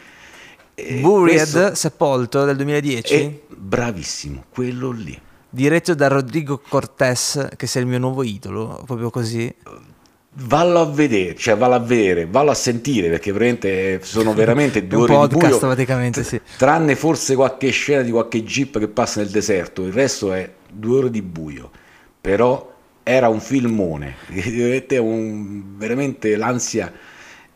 E 0.78 1.00
Buried, 1.00 1.36
questo 1.36 1.74
sepolto 1.74 2.44
del 2.44 2.56
2010, 2.56 3.14
è 3.14 3.40
bravissimo 3.48 4.44
quello 4.50 4.90
lì 4.90 5.18
diretto 5.56 5.94
da 5.94 6.08
Rodrigo 6.08 6.58
Cortés, 6.58 7.48
che 7.56 7.66
sei 7.66 7.82
il 7.82 7.88
mio 7.88 7.98
nuovo 7.98 8.22
idolo, 8.22 8.82
proprio 8.84 9.08
così. 9.08 9.52
Vallo 10.38 10.80
a 10.80 10.84
vedere, 10.84 11.34
cioè 11.34 11.56
vallo 11.56 11.76
a 11.76 11.78
vedere, 11.78 12.26
vallo 12.26 12.50
a 12.50 12.54
sentire 12.54 13.08
perché 13.08 13.32
veramente 13.32 14.00
sono 14.02 14.34
veramente 14.34 14.84
due 14.86 15.04
un 15.04 15.10
ore 15.10 15.28
di 15.28 15.32
podcast 15.32 15.58
buio, 15.60 15.72
praticamente, 15.72 16.22
sì. 16.24 16.38
tranne 16.58 16.94
forse 16.94 17.34
qualche 17.34 17.70
scena 17.70 18.02
di 18.02 18.10
qualche 18.10 18.44
jeep 18.44 18.78
che 18.78 18.88
passa 18.88 19.20
nel 19.20 19.30
deserto, 19.30 19.82
il 19.82 19.94
resto 19.94 20.34
è 20.34 20.52
due 20.70 20.98
ore 20.98 21.10
di 21.10 21.22
buio, 21.22 21.70
però 22.20 22.70
era 23.02 23.28
un 23.28 23.40
filmone, 23.40 24.16
veramente 25.78 26.36
l'ansia 26.36 26.92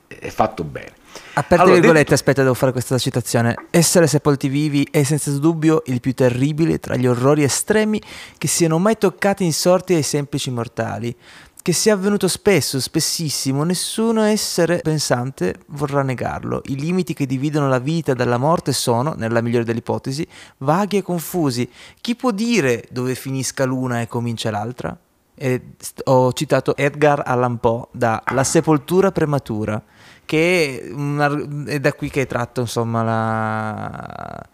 è 0.07 0.29
fatto 0.31 0.65
bene. 0.65 0.93
Aperte 1.33 1.63
Allora, 1.63 1.73
virgolette, 1.73 1.99
detto- 2.03 2.15
aspetta, 2.15 2.43
devo 2.43 2.55
fare 2.55 2.73
questa 2.73 2.99
citazione. 2.99 3.55
Essere 3.71 4.07
sepolti 4.07 4.49
vivi 4.49 4.87
è 4.91 5.03
senza 5.03 5.31
dubbio 5.33 5.83
il 5.87 6.01
più 6.01 6.13
terribile 6.13 6.79
tra 6.79 6.97
gli 6.97 7.07
orrori 7.07 7.43
estremi 7.43 8.01
che 8.37 8.49
siano 8.49 8.79
mai 8.79 8.99
toccati 8.99 9.45
insorti 9.45 9.95
ai 9.95 10.03
semplici 10.03 10.51
mortali. 10.51 11.17
Che 11.63 11.73
sia 11.73 11.93
avvenuto 11.93 12.27
spesso, 12.27 12.81
spessissimo, 12.81 13.65
nessuno 13.65 14.23
essere 14.23 14.79
pensante 14.79 15.57
vorrà 15.67 16.03
negarlo. 16.03 16.63
I 16.65 16.77
limiti 16.77 17.13
che 17.13 17.27
dividono 17.27 17.69
la 17.69 17.79
vita 17.79 18.15
dalla 18.15 18.39
morte 18.39 18.73
sono, 18.73 19.13
nella 19.15 19.43
migliore 19.43 19.65
delle 19.65 19.81
ipotesi, 19.81 20.27
vaghi 20.59 20.97
e 20.97 21.03
confusi. 21.03 21.71
Chi 22.01 22.17
può 22.17 22.31
dire 22.31 22.87
dove 22.91 23.15
finisca 23.15 23.67
l'una 23.67 24.01
e 24.01 24.09
comincia 24.09 24.51
l'altra? 24.51 24.99
E 25.35 25.63
ho 26.05 26.33
citato 26.33 26.75
Edgar 26.77 27.23
Allan 27.27 27.59
Poe 27.59 27.89
da 27.93 28.23
La 28.33 28.45
sepoltura 28.45 29.13
prematura, 29.13 29.83
che 30.31 30.81
è, 30.81 30.93
un 30.93 31.21
ar- 31.21 31.65
è 31.65 31.81
da 31.81 31.93
qui 31.93 32.09
che 32.09 32.23
è 32.23 32.27
tratto 32.29 32.61
insomma 32.61 33.03
la... 33.03 34.47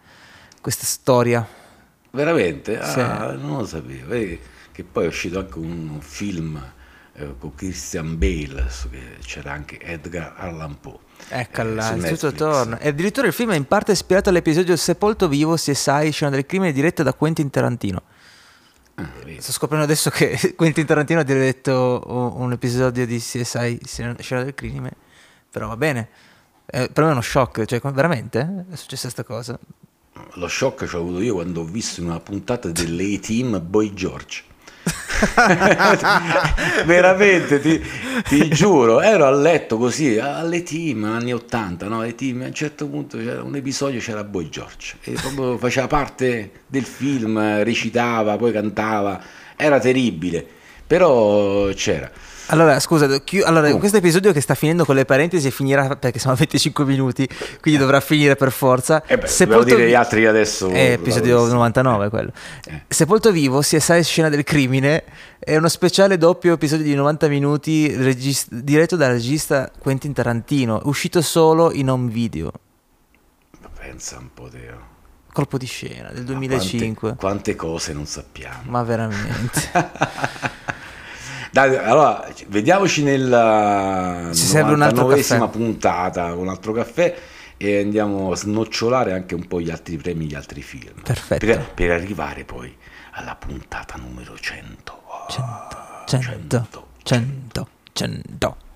questa 0.59 0.85
storia. 0.85 1.47
Veramente? 2.09 2.83
Sì. 2.83 2.99
Ah, 2.99 3.33
non 3.33 3.59
lo 3.59 3.65
sapevo. 3.67 4.07
Vedi 4.07 4.39
che 4.71 4.83
poi 4.83 5.03
è 5.03 5.07
uscito 5.07 5.37
anche 5.37 5.59
un 5.59 5.99
film 6.01 6.59
eh, 7.13 7.35
con 7.37 7.53
Christian 7.53 8.17
Bale, 8.17 8.65
che 8.89 9.17
c'era 9.23 9.51
anche 9.51 9.79
Edgar 9.79 10.33
Allan 10.37 10.79
Poe. 10.79 10.97
Eccola, 11.29 11.93
eh, 11.93 12.09
tutto 12.09 12.31
torna. 12.31 12.79
E 12.79 12.87
addirittura 12.87 13.27
il 13.27 13.33
film 13.33 13.51
è 13.51 13.55
in 13.55 13.67
parte 13.67 13.91
ispirato 13.91 14.29
all'episodio 14.29 14.75
Sepolto 14.75 15.27
vivo 15.27 15.53
CSI, 15.53 16.09
scena 16.09 16.31
del 16.31 16.47
crimine 16.47 16.71
diretto 16.71 17.03
da 17.03 17.13
Quentin 17.13 17.51
Tarantino. 17.51 18.01
Ah. 18.95 19.07
Sto 19.37 19.51
scoprendo 19.51 19.85
adesso 19.85 20.09
che 20.09 20.53
Quentin 20.57 20.87
Tarantino 20.87 21.19
ha 21.19 21.23
diretto 21.23 22.01
un 22.07 22.51
episodio 22.51 23.05
di 23.05 23.19
CSI, 23.19 23.81
scena 23.85 24.43
del 24.43 24.55
crimine, 24.55 25.05
però 25.49 25.67
va 25.67 25.77
bene. 25.77 26.09
Eh, 26.65 26.89
per 26.91 27.03
me 27.03 27.09
è 27.09 27.13
uno 27.13 27.21
shock, 27.21 27.65
cioè 27.65 27.79
veramente 27.91 28.65
è 28.69 28.75
successa 28.75 29.03
questa 29.03 29.23
cosa. 29.23 29.57
Lo 30.33 30.47
shock 30.47 30.85
che 30.85 30.97
ho 30.97 30.99
avuto 30.99 31.21
io 31.21 31.35
quando 31.35 31.61
ho 31.61 31.65
visto 31.65 32.01
in 32.01 32.07
una 32.07 32.19
puntata 32.19 32.69
dell'A-Team 32.69 33.61
Boy 33.65 33.93
George. 33.93 34.43
Veramente, 36.85 37.59
ti, 37.59 37.81
ti 38.27 38.47
giuro, 38.49 39.01
ero 39.01 39.25
a 39.25 39.31
letto 39.31 39.77
così, 39.77 40.17
alle 40.17 40.63
team, 40.63 41.03
anni 41.05 41.33
80, 41.33 41.87
no? 41.87 42.01
Le 42.01 42.15
team, 42.15 42.41
a 42.43 42.45
un 42.45 42.53
certo 42.53 42.87
punto 42.87 43.17
c'era 43.17 43.41
un 43.43 43.55
episodio, 43.55 43.99
c'era 43.99 44.23
Boy 44.23 44.49
George, 44.49 44.97
e 45.01 45.13
proprio 45.13 45.57
faceva 45.57 45.87
parte 45.87 46.63
del 46.67 46.85
film, 46.85 47.63
recitava, 47.63 48.37
poi 48.37 48.51
cantava, 48.51 49.21
era 49.55 49.79
terribile, 49.79 50.47
però 50.87 51.67
c'era. 51.73 52.09
Allora, 52.49 52.79
scusa, 52.79 53.19
chi- 53.19 53.41
allora, 53.41 53.75
questo 53.75 53.97
episodio 53.97 54.31
che 54.31 54.39
sta 54.39 54.55
finendo 54.55 54.85
con 54.85 54.95
le 54.95 55.03
parentesi 55.03 55.51
finirà 55.51 55.97
perché 55.97 56.17
sono 56.17 56.33
25 56.39 56.85
minuti, 56.85 57.27
quindi 57.59 57.77
dovrà 57.77 57.99
finire 57.99 58.37
per 58.37 58.53
forza. 58.53 59.03
Eh 59.05 59.17
beh, 59.17 59.27
Sepolto 59.27 59.75
dire 59.75 59.89
gli 59.89 59.93
altri 59.93 60.25
adesso. 60.25 60.69
È 60.69 60.91
episodio 60.93 61.45
99 61.45 62.07
quello. 62.09 62.31
Eh. 62.65 62.83
Sepolto 62.87 63.33
Vivo, 63.33 63.59
CSI 63.59 64.01
Scena 64.01 64.29
del 64.29 64.43
Crimine, 64.43 65.03
è 65.39 65.57
uno 65.57 65.67
speciale 65.67 66.17
doppio 66.17 66.53
episodio 66.53 66.85
di 66.85 66.95
90 66.95 67.27
minuti 67.27 67.93
regist- 67.93 68.53
diretto 68.53 68.95
dal 68.95 69.11
regista 69.11 69.69
Quentin 69.77 70.13
Tarantino, 70.13 70.79
uscito 70.85 71.21
solo 71.21 71.73
in 71.73 71.89
home 71.89 72.09
video. 72.09 72.51
Pensa 73.77 74.17
un 74.19 74.29
po' 74.33 74.47
Teo. 74.47 74.95
Colpo 75.37 75.59
di 75.59 75.67
scena 75.67 76.09
del 76.09 76.23
2005. 76.23 76.99
Quante, 76.99 77.19
quante 77.19 77.55
cose 77.55 77.93
non 77.93 78.07
sappiamo. 78.07 78.71
Ma 78.71 78.81
veramente. 78.81 79.69
Dai, 81.53 81.75
allora, 81.75 82.27
vediamoci 82.47 83.03
nella 83.03 84.31
Ci 84.33 84.41
serve 84.41 84.73
un 84.73 84.81
altro 84.81 85.05
caffè. 85.05 85.47
puntata, 85.49 86.33
un 86.33 86.47
altro 86.47 86.71
caffè 86.71 87.15
e 87.55 87.79
andiamo 87.79 88.31
a 88.31 88.35
snocciolare 88.35 89.13
anche 89.13 89.35
un 89.35 89.45
po' 89.45 89.61
gli 89.61 89.69
altri 89.69 89.97
premi, 89.97 90.25
gli 90.25 90.33
altri 90.33 90.63
film. 90.63 91.03
Perfetto. 91.03 91.45
Per, 91.45 91.71
per 91.71 91.91
arrivare 91.91 92.43
poi 92.43 92.75
alla 93.11 93.35
puntata 93.35 93.95
numero 93.97 94.35
100. 94.39 95.01
100, 95.29 95.77
100, 96.07 96.47
100, 96.47 96.87
100. 97.03 97.67
100. 97.93 98.66